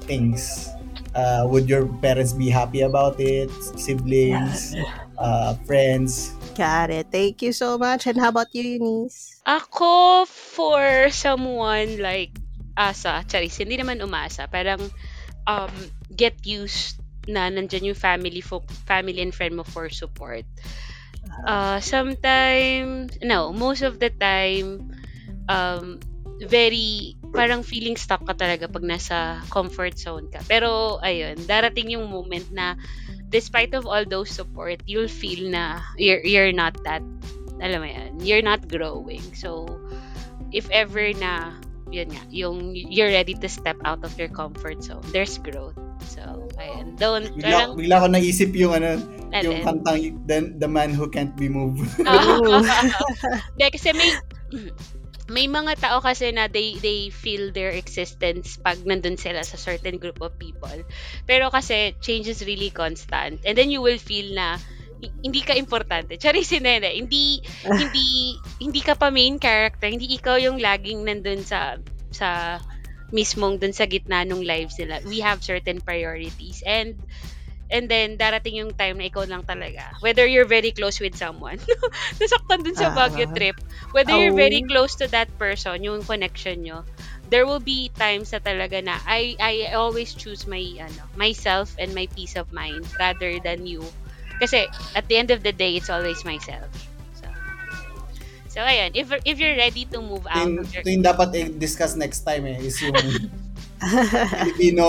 [0.07, 0.71] things.
[1.17, 3.51] Uh, would your parents be happy about it?
[3.75, 4.75] Siblings?
[5.17, 7.07] Uh, friends Got it.
[7.13, 8.09] Thank you so much.
[8.09, 9.37] And how about you, Eunice?
[9.45, 12.33] Ako, for someone like
[12.73, 14.49] Asa, Charis, hindi naman umasa.
[14.49, 14.81] Parang
[15.45, 15.73] um,
[16.09, 16.97] get used
[17.29, 20.49] na nandyan yung family, fo- family and friend mo for support.
[21.45, 24.89] Uh, sometimes, no, most of the time,
[25.49, 26.01] um,
[26.41, 30.39] very, parang feeling stuck ka talaga pag nasa comfort zone ka.
[30.47, 32.75] Pero, ayun, darating yung moment na
[33.29, 37.03] despite of all those support, you'll feel na you're, you're not that,
[37.59, 39.23] alam mo yan, you're not growing.
[39.35, 39.67] So,
[40.51, 41.51] if ever na,
[41.91, 45.75] yun nga, yung you're ready to step out of your comfort zone, there's growth.
[46.07, 46.95] So, ayun.
[46.95, 49.01] Don't, Bigla, parang, bigla ko naisip yung ano,
[49.43, 49.65] yung alin?
[49.65, 49.97] kantang
[50.27, 51.83] the, the Man Who Can't Be Moved.
[52.05, 52.63] Oo.
[53.55, 54.09] Hindi, kasi may,
[55.27, 59.99] may mga tao kasi na they they feel their existence pag nandun sila sa certain
[59.99, 60.73] group of people.
[61.27, 63.43] Pero kasi change is really constant.
[63.43, 64.55] And then you will feel na
[65.03, 66.15] hi- hindi ka importante.
[66.23, 68.07] Chari sinene, hindi hindi
[68.63, 71.75] hindi ka pa main character, hindi ikaw yung laging nandun sa
[72.11, 72.59] sa
[73.11, 74.99] mismong dun sa gitna ng lives nila.
[75.07, 76.99] We have certain priorities and
[77.69, 79.91] and then darating yung time na ikaw lang talaga.
[79.99, 81.59] Whether you're very close with someone.
[82.21, 83.33] Nasaktan dun sa Baguio Ah.
[83.35, 83.57] trip.
[83.91, 84.67] Whether you're very Oh.
[84.67, 86.83] close to that person, yung connection nyo,
[87.27, 91.91] there will be times na talaga na I I always choose my ano, myself and
[91.91, 93.83] my peace of mind rather than you.
[94.39, 96.69] Kasi at the end of the day, it's always myself.
[97.17, 97.27] So,
[98.47, 102.47] so ayun, if if you're ready to move out ito yung dapat i-discuss next time
[102.47, 102.95] eh, is yung
[103.77, 104.87] Filipino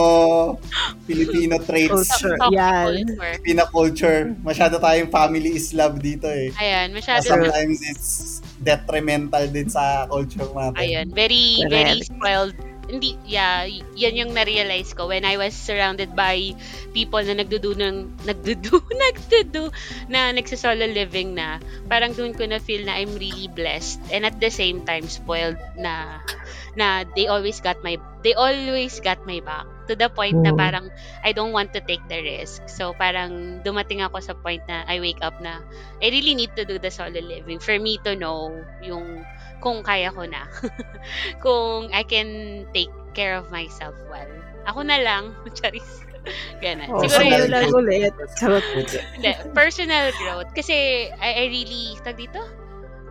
[1.04, 2.36] Filipino traits, Culture.
[2.40, 2.84] toxic Yan.
[2.84, 3.16] culture.
[3.20, 4.20] Filipino culture.
[4.40, 6.48] Masyado tayong family is love dito eh.
[6.56, 10.80] Ayan, But masyado sometimes it's detrimental din sa culture natin.
[10.80, 12.56] Ayun, very, very spoiled.
[12.88, 16.56] Hindi, yeah, yan yung na-realize ko when I was surrounded by
[16.96, 17.96] people na nagdudu ng,
[18.28, 19.68] nagdudu, nagdudu,
[20.08, 24.40] na nagsasolo living na, parang doon ko na feel na I'm really blessed and at
[24.40, 26.24] the same time spoiled na,
[26.80, 30.60] na they always got my, they always got my back to the point na Mm.
[30.60, 30.86] parang
[31.24, 32.68] I don't want to take the risk.
[32.68, 35.64] So parang dumating ako sa point na I wake up na
[36.04, 38.52] I really need to do the solo living for me to know
[38.84, 39.24] yung
[39.58, 40.46] kung kaya ko na.
[41.44, 44.28] kung I can take care of myself well.
[44.68, 45.86] Ako na lang, Charis.
[46.60, 46.88] Ganun.
[46.92, 47.80] Oh, Siguro yun lang growth.
[47.80, 48.14] ulit.
[48.36, 48.64] Charot.
[49.56, 50.50] personal growth.
[50.52, 52.42] Kasi I, I really, tag dito,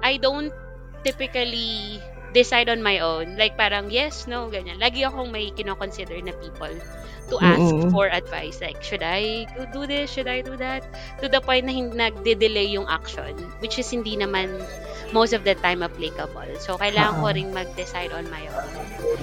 [0.06, 0.54] I don't
[1.02, 1.98] typically
[2.36, 3.36] decide on my own.
[3.40, 4.78] Like parang yes, no, ganyan.
[4.78, 6.76] Lagi akong may kinoconsider na people
[7.30, 7.92] to ask Mm-mm.
[7.92, 8.60] for advice.
[8.60, 10.10] Like, should I do this?
[10.10, 10.88] Should I do that?
[11.20, 13.36] To the point na hin- nagde-delay yung action.
[13.60, 14.62] Which is hindi naman
[15.12, 16.48] most of the time applicable.
[16.60, 17.36] So, kailangan ko Oo.
[17.36, 18.68] ring mag-decide on my own.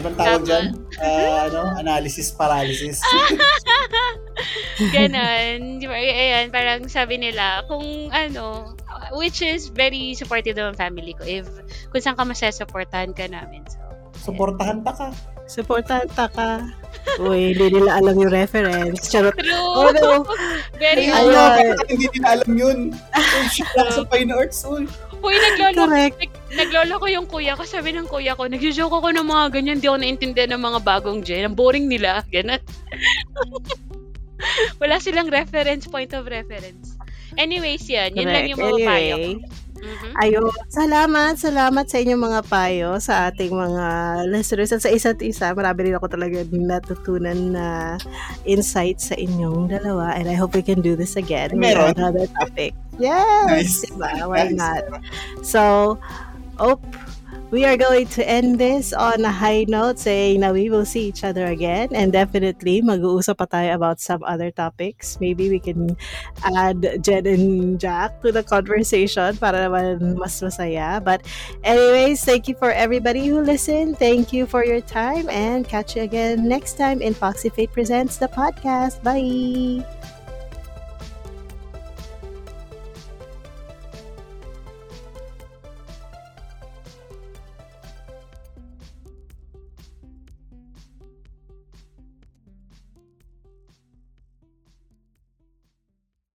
[0.00, 0.48] Ibang tawag Tama.
[0.48, 0.66] dyan?
[1.00, 1.60] Ah, ano?
[1.76, 3.00] Analysis paralysis.
[4.94, 5.80] Ganon.
[5.84, 8.74] Ayan, parang sabi nila, kung ano,
[9.14, 11.22] which is very supportive ng family ko.
[11.24, 11.46] If,
[11.92, 13.62] kung saan ka masasupportahan ka namin.
[13.68, 15.08] So, Suportahan pa ka.
[15.44, 16.64] Supportan ta ka.
[17.20, 19.12] Uy, hindi nila alam yung reference.
[19.12, 19.36] Charot.
[19.36, 19.52] true!
[19.54, 20.24] Oh, no.
[20.80, 22.78] very bakit hindi nila alam yun.
[23.12, 24.88] Uy, shit lang sa Fine Arts, uy.
[25.24, 26.16] Uy, naglolo, Correct.
[26.20, 27.64] nag, naglolo ko yung kuya ko.
[27.64, 29.78] Sabi ng kuya ko, nagjo-joke ako ng mga ganyan.
[29.80, 31.48] Di ako naintindihan ng mga bagong gen.
[31.48, 32.20] Ang boring nila.
[32.32, 32.60] Ganon.
[34.76, 37.00] Wala silang reference, point of reference.
[37.40, 38.12] Anyways, yan.
[38.12, 39.30] Yun lang yung mga payo ko.
[39.84, 40.16] Mhm.
[40.16, 40.48] Ayun.
[40.72, 43.86] Salamat, salamat sa inyong mga payo sa ating mga
[44.32, 45.52] listeners at sa isa't isa.
[45.52, 47.66] Marami rin ako talaga din natutunan na
[48.48, 51.92] insights sa inyong dalawa and I hope we can do this again Meron.
[51.94, 52.72] another topic.
[52.96, 53.44] Yes!
[53.46, 53.76] Nice.
[53.92, 54.10] Diba?
[54.24, 54.56] Why Nice.
[54.56, 54.82] not?
[55.44, 55.62] So,
[56.56, 56.80] hope
[57.54, 61.06] we are going to end this on a high note saying na we will see
[61.06, 65.22] each other again and definitely mag-uusap pa tayo about some other topics.
[65.22, 65.94] Maybe we can
[66.42, 70.98] add Jed and Jack to the conversation para naman mas masaya.
[70.98, 71.22] But
[71.62, 74.02] anyways, thank you for everybody who listened.
[74.02, 78.18] Thank you for your time and catch you again next time in Foxy Fate Presents
[78.18, 78.98] the podcast.
[79.06, 79.86] Bye!